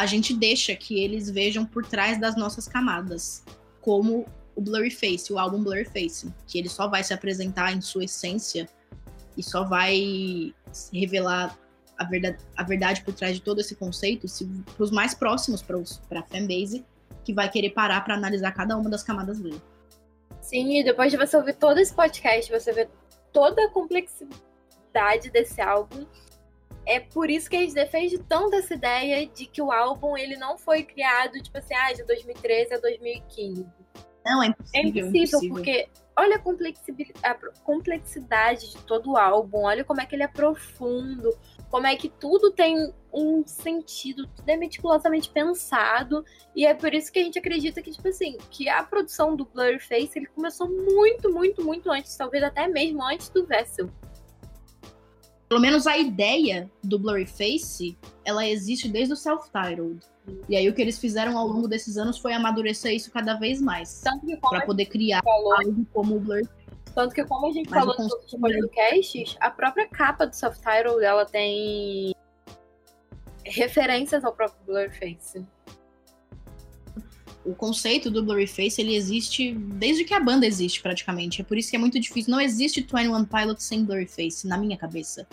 a 0.00 0.06
gente 0.06 0.32
deixa 0.32 0.74
que 0.74 0.98
eles 0.98 1.28
vejam 1.28 1.66
por 1.66 1.84
trás 1.84 2.18
das 2.18 2.34
nossas 2.34 2.66
camadas, 2.66 3.44
como 3.82 4.24
o 4.56 4.60
Blurry 4.62 4.90
Face, 4.90 5.30
o 5.30 5.38
álbum 5.38 5.62
Blurry 5.62 5.84
Face, 5.84 6.32
que 6.46 6.58
ele 6.58 6.70
só 6.70 6.88
vai 6.88 7.04
se 7.04 7.12
apresentar 7.12 7.74
em 7.74 7.82
sua 7.82 8.04
essência 8.04 8.66
e 9.36 9.42
só 9.42 9.62
vai 9.62 10.54
revelar 10.90 11.54
a 11.98 12.04
verdade, 12.04 12.38
a 12.56 12.62
verdade 12.62 13.04
por 13.04 13.12
trás 13.12 13.34
de 13.34 13.42
todo 13.42 13.60
esse 13.60 13.74
conceito 13.76 14.26
para 14.74 14.82
os 14.82 14.90
mais 14.90 15.12
próximos, 15.12 15.60
para 15.60 16.20
a 16.20 16.22
fanbase, 16.22 16.82
que 17.22 17.34
vai 17.34 17.50
querer 17.50 17.68
parar 17.68 18.02
para 18.02 18.14
analisar 18.14 18.52
cada 18.52 18.78
uma 18.78 18.88
das 18.88 19.02
camadas 19.02 19.38
dele. 19.38 19.60
Sim, 20.40 20.78
e 20.78 20.82
depois 20.82 21.12
de 21.12 21.18
você 21.18 21.36
ouvir 21.36 21.56
todo 21.56 21.76
esse 21.76 21.92
podcast, 21.92 22.50
você 22.50 22.72
vê 22.72 22.88
toda 23.34 23.66
a 23.66 23.68
complexidade 23.68 25.30
desse 25.30 25.60
álbum 25.60 26.06
é 26.90 26.98
por 26.98 27.30
isso 27.30 27.48
que 27.48 27.56
a 27.56 27.60
gente 27.60 27.72
defende 27.72 28.18
tanto 28.18 28.56
essa 28.56 28.74
ideia 28.74 29.24
de 29.24 29.46
que 29.46 29.62
o 29.62 29.70
álbum 29.70 30.16
ele 30.16 30.36
não 30.36 30.58
foi 30.58 30.82
criado, 30.82 31.40
tipo 31.40 31.56
assim, 31.56 31.72
ah, 31.72 31.92
de 31.92 32.02
2013 32.02 32.74
a 32.74 32.78
2015. 32.78 33.64
Não, 34.24 34.42
é 34.42 34.48
impossível. 34.48 34.80
É 34.80 34.86
impossível, 34.86 35.22
impossível. 35.22 35.54
porque 35.54 35.88
olha 36.18 36.36
a 37.22 37.34
complexidade 37.62 38.70
de 38.72 38.78
todo 38.78 39.12
o 39.12 39.16
álbum, 39.16 39.62
olha 39.62 39.84
como 39.84 40.00
é 40.00 40.06
que 40.06 40.16
ele 40.16 40.24
é 40.24 40.28
profundo, 40.28 41.32
como 41.70 41.86
é 41.86 41.94
que 41.94 42.08
tudo 42.08 42.50
tem 42.50 42.92
um 43.14 43.46
sentido, 43.46 44.26
tudo 44.26 44.48
é 44.48 44.56
meticulosamente 44.56 45.30
pensado, 45.30 46.24
e 46.56 46.66
é 46.66 46.74
por 46.74 46.92
isso 46.92 47.12
que 47.12 47.20
a 47.20 47.22
gente 47.22 47.38
acredita 47.38 47.80
que, 47.80 47.92
tipo 47.92 48.08
assim, 48.08 48.36
que 48.50 48.68
a 48.68 48.82
produção 48.82 49.36
do 49.36 49.44
Blurface, 49.44 50.10
ele 50.16 50.26
começou 50.26 50.68
muito, 50.68 51.32
muito, 51.32 51.64
muito 51.64 51.90
antes, 51.90 52.16
talvez 52.16 52.42
até 52.42 52.66
mesmo 52.66 53.02
antes 53.04 53.28
do 53.28 53.46
Vessel. 53.46 53.88
Pelo 55.50 55.60
menos 55.60 55.84
a 55.84 55.98
ideia 55.98 56.70
do 56.80 56.96
Blurryface, 56.96 57.98
ela 58.24 58.46
existe 58.46 58.88
desde 58.88 59.14
o 59.14 59.16
Self-Titled. 59.16 59.98
E 60.48 60.56
aí 60.56 60.68
o 60.68 60.72
que 60.72 60.80
eles 60.80 60.96
fizeram 60.96 61.36
ao 61.36 61.44
longo 61.44 61.66
desses 61.66 61.96
anos 61.96 62.18
foi 62.18 62.32
amadurecer 62.32 62.94
isso 62.94 63.10
cada 63.10 63.34
vez 63.34 63.60
mais. 63.60 64.00
para 64.40 64.64
poder 64.64 64.86
criar 64.86 65.20
falou, 65.24 65.52
algo 65.54 65.84
como 65.92 66.18
o. 66.18 66.48
Tanto 66.94 67.12
que 67.12 67.24
como 67.24 67.48
a 67.48 67.50
gente 67.50 67.68
Mas 67.68 67.80
falou 67.80 67.96
nos 67.98 68.12
outros 68.12 68.30
podcasts, 68.30 69.36
a 69.40 69.50
própria 69.50 69.88
capa 69.88 70.24
do 70.24 70.36
Self-Titled, 70.36 71.02
ela 71.02 71.26
tem 71.26 72.14
referências 73.44 74.24
ao 74.24 74.32
próprio 74.32 74.60
Blurface. 74.64 75.44
O 77.44 77.54
conceito 77.54 78.10
do 78.10 78.22
Blurryface, 78.22 78.80
ele 78.80 78.94
existe 78.94 79.54
desde 79.54 80.04
que 80.04 80.12
a 80.12 80.20
banda 80.20 80.46
existe, 80.46 80.82
praticamente. 80.82 81.40
É 81.40 81.44
por 81.44 81.56
isso 81.56 81.70
que 81.70 81.76
é 81.76 81.78
muito 81.78 81.98
difícil. 81.98 82.30
Não 82.30 82.40
existe 82.40 82.80
21 82.80 83.24
Pilots 83.24 83.64
sem 83.64 83.84
Blurryface, 83.84 84.46
na 84.46 84.58
minha 84.58 84.76
cabeça. 84.76 85.26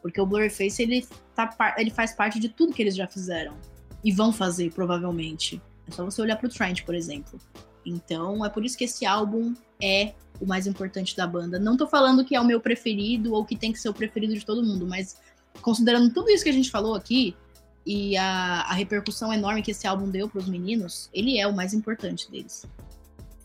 Porque 0.00 0.20
o 0.20 0.26
Blurryface, 0.26 0.82
ele, 0.82 1.06
tá, 1.34 1.74
ele 1.76 1.90
faz 1.90 2.12
parte 2.12 2.40
de 2.40 2.48
tudo 2.48 2.72
que 2.72 2.80
eles 2.80 2.96
já 2.96 3.06
fizeram. 3.06 3.54
E 4.02 4.10
vão 4.10 4.32
fazer, 4.32 4.72
provavelmente. 4.72 5.60
É 5.86 5.90
só 5.90 6.04
você 6.04 6.22
olhar 6.22 6.36
pro 6.36 6.48
Trent, 6.48 6.82
por 6.84 6.94
exemplo. 6.94 7.38
Então, 7.84 8.44
é 8.44 8.48
por 8.48 8.64
isso 8.64 8.78
que 8.78 8.84
esse 8.84 9.04
álbum 9.04 9.54
é 9.82 10.14
o 10.40 10.46
mais 10.46 10.66
importante 10.66 11.14
da 11.16 11.26
banda. 11.26 11.58
Não 11.58 11.76
tô 11.76 11.86
falando 11.86 12.24
que 12.24 12.34
é 12.34 12.40
o 12.40 12.44
meu 12.44 12.60
preferido 12.60 13.34
ou 13.34 13.44
que 13.44 13.56
tem 13.56 13.72
que 13.72 13.78
ser 13.78 13.88
o 13.90 13.94
preferido 13.94 14.34
de 14.34 14.44
todo 14.44 14.64
mundo, 14.64 14.86
mas 14.86 15.18
considerando 15.60 16.12
tudo 16.12 16.30
isso 16.30 16.42
que 16.42 16.50
a 16.50 16.54
gente 16.54 16.70
falou 16.70 16.94
aqui, 16.94 17.36
e 17.84 18.16
a, 18.16 18.62
a 18.62 18.72
repercussão 18.72 19.32
enorme 19.32 19.62
que 19.62 19.70
esse 19.70 19.86
álbum 19.86 20.08
deu 20.08 20.28
para 20.28 20.38
os 20.38 20.48
meninos, 20.48 21.08
ele 21.12 21.38
é 21.38 21.46
o 21.46 21.54
mais 21.54 21.72
importante 21.72 22.30
deles. 22.30 22.66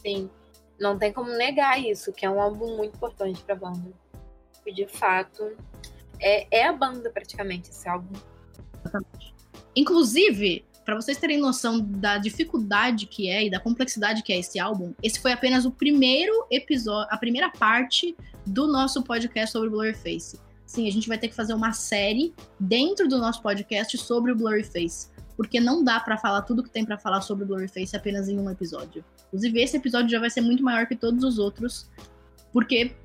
Sim, 0.02 0.30
não 0.80 0.98
tem 0.98 1.12
como 1.12 1.32
negar 1.32 1.82
isso, 1.82 2.12
que 2.12 2.26
é 2.26 2.30
um 2.30 2.42
álbum 2.42 2.78
muito 2.78 2.96
importante 2.96 3.42
para 3.42 3.56
a 3.56 3.58
banda. 3.58 3.92
E 4.66 4.74
de 4.74 4.88
fato, 4.88 5.56
é, 6.20 6.48
é 6.60 6.68
a 6.68 6.74
banda 6.74 7.10
praticamente 7.10 7.70
esse 7.70 7.88
álbum. 7.88 8.14
Exatamente. 8.84 9.34
Inclusive, 9.76 10.66
para 10.86 10.96
vocês 10.96 11.18
terem 11.18 11.40
noção 11.40 11.80
da 11.80 12.18
dificuldade 12.18 13.08
que 13.08 13.30
é 13.30 13.46
e 13.46 13.50
da 13.50 13.60
complexidade 13.60 14.22
que 14.22 14.32
é 14.32 14.40
esse 14.40 14.60
álbum, 14.60 14.94
esse 15.02 15.20
foi 15.20 15.32
apenas 15.32 15.66
o 15.66 15.72
primeiro 15.72 16.46
episódio, 16.52 17.08
a 17.12 17.18
primeira 17.18 17.50
parte 17.50 18.16
do 18.46 18.68
nosso 18.68 19.02
podcast 19.04 19.52
sobre 19.52 19.70
Blurface. 19.70 20.40
Sim, 20.66 20.88
a 20.88 20.92
gente 20.92 21.08
vai 21.08 21.18
ter 21.18 21.28
que 21.28 21.36
fazer 21.36 21.54
uma 21.54 21.74
série 21.74 22.34
dentro 22.60 23.08
do 23.08 23.18
nosso 23.18 23.42
podcast 23.42 23.98
sobre 23.98 24.32
o 24.32 24.36
Blurryface. 24.36 25.10
Porque 25.38 25.60
não 25.60 25.84
dá 25.84 26.00
para 26.00 26.18
falar 26.18 26.42
tudo 26.44 26.64
que 26.64 26.70
tem 26.70 26.86
para 26.86 26.98
falar 26.98 27.22
sobre 27.22 27.44
o 27.44 27.48
Blurryface 27.48 27.96
apenas 27.96 28.30
em 28.30 28.40
um 28.40 28.50
episódio. 28.50 29.04
Inclusive, 29.28 29.62
esse 29.62 29.78
episódio 29.78 30.10
já 30.10 30.20
vai 30.20 30.30
ser 30.30 30.42
muito 30.42 30.64
maior 30.64 30.88
que 30.88 30.96
todos 30.96 31.24
os 31.24 31.38
outros, 31.38 31.90
porque 32.54 32.96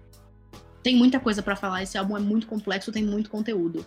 tem 0.83 0.97
muita 0.97 1.19
coisa 1.19 1.43
para 1.43 1.57
falar. 1.57 1.83
Esse 1.83 1.99
álbum 1.99 2.17
é 2.17 2.21
muito 2.21 2.47
complexo, 2.47 2.93
tem 2.93 3.05
muito 3.05 3.29
conteúdo. 3.29 3.85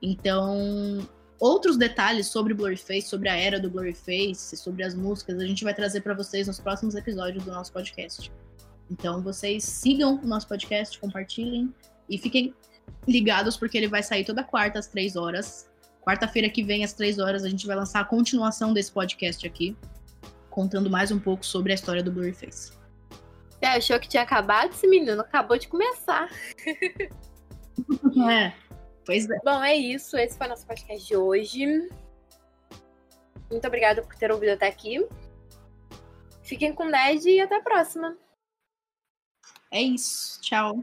Então, 0.00 1.06
outros 1.38 1.76
detalhes 1.76 2.26
sobre 2.28 2.54
Blurryface, 2.54 3.02
sobre 3.02 3.28
a 3.28 3.36
era 3.36 3.60
do 3.60 3.70
Blurryface, 3.70 4.56
sobre 4.56 4.82
as 4.82 4.94
músicas, 4.94 5.38
a 5.38 5.46
gente 5.46 5.62
vai 5.62 5.74
trazer 5.74 6.00
para 6.00 6.14
vocês 6.14 6.46
nos 6.46 6.58
próximos 6.58 6.94
episódios 6.94 7.44
do 7.44 7.52
nosso 7.52 7.72
podcast. 7.72 8.32
Então, 8.90 9.22
vocês 9.22 9.64
sigam 9.64 10.20
o 10.22 10.26
nosso 10.26 10.48
podcast, 10.48 10.98
compartilhem 10.98 11.72
e 12.08 12.18
fiquem 12.18 12.54
ligados, 13.06 13.56
porque 13.56 13.76
ele 13.76 13.88
vai 13.88 14.02
sair 14.02 14.24
toda 14.24 14.44
quarta 14.44 14.78
às 14.78 14.86
três 14.86 15.16
horas. 15.16 15.70
Quarta-feira 16.02 16.48
que 16.48 16.62
vem, 16.62 16.84
às 16.84 16.92
três 16.92 17.18
horas, 17.18 17.44
a 17.44 17.48
gente 17.48 17.66
vai 17.66 17.76
lançar 17.76 18.00
a 18.00 18.04
continuação 18.04 18.72
desse 18.72 18.90
podcast 18.90 19.46
aqui, 19.46 19.76
contando 20.50 20.90
mais 20.90 21.10
um 21.10 21.18
pouco 21.18 21.46
sobre 21.46 21.72
a 21.72 21.74
história 21.74 22.02
do 22.02 22.10
Blurryface. 22.10 22.72
Você 23.50 23.66
achou 23.66 24.00
que 24.00 24.08
tinha 24.08 24.24
acabado 24.24 24.70
esse 24.70 24.86
menino? 24.88 25.20
Acabou 25.20 25.56
de 25.56 25.68
começar. 25.68 26.28
é, 28.28 28.52
pois 29.04 29.30
é. 29.30 29.38
Bom, 29.44 29.62
é 29.62 29.76
isso. 29.76 30.16
Esse 30.16 30.36
foi 30.36 30.48
o 30.48 30.50
nosso 30.50 30.66
podcast 30.66 31.06
de 31.06 31.16
hoje. 31.16 31.88
Muito 33.48 33.66
obrigada 33.66 34.02
por 34.02 34.16
ter 34.16 34.32
ouvido 34.32 34.50
até 34.50 34.66
aqui. 34.66 35.06
Fiquem 36.42 36.74
com 36.74 36.86
Ned 36.86 37.28
e 37.28 37.40
até 37.40 37.56
a 37.56 37.62
próxima. 37.62 38.16
É 39.70 39.80
isso. 39.80 40.40
Tchau. 40.40 40.82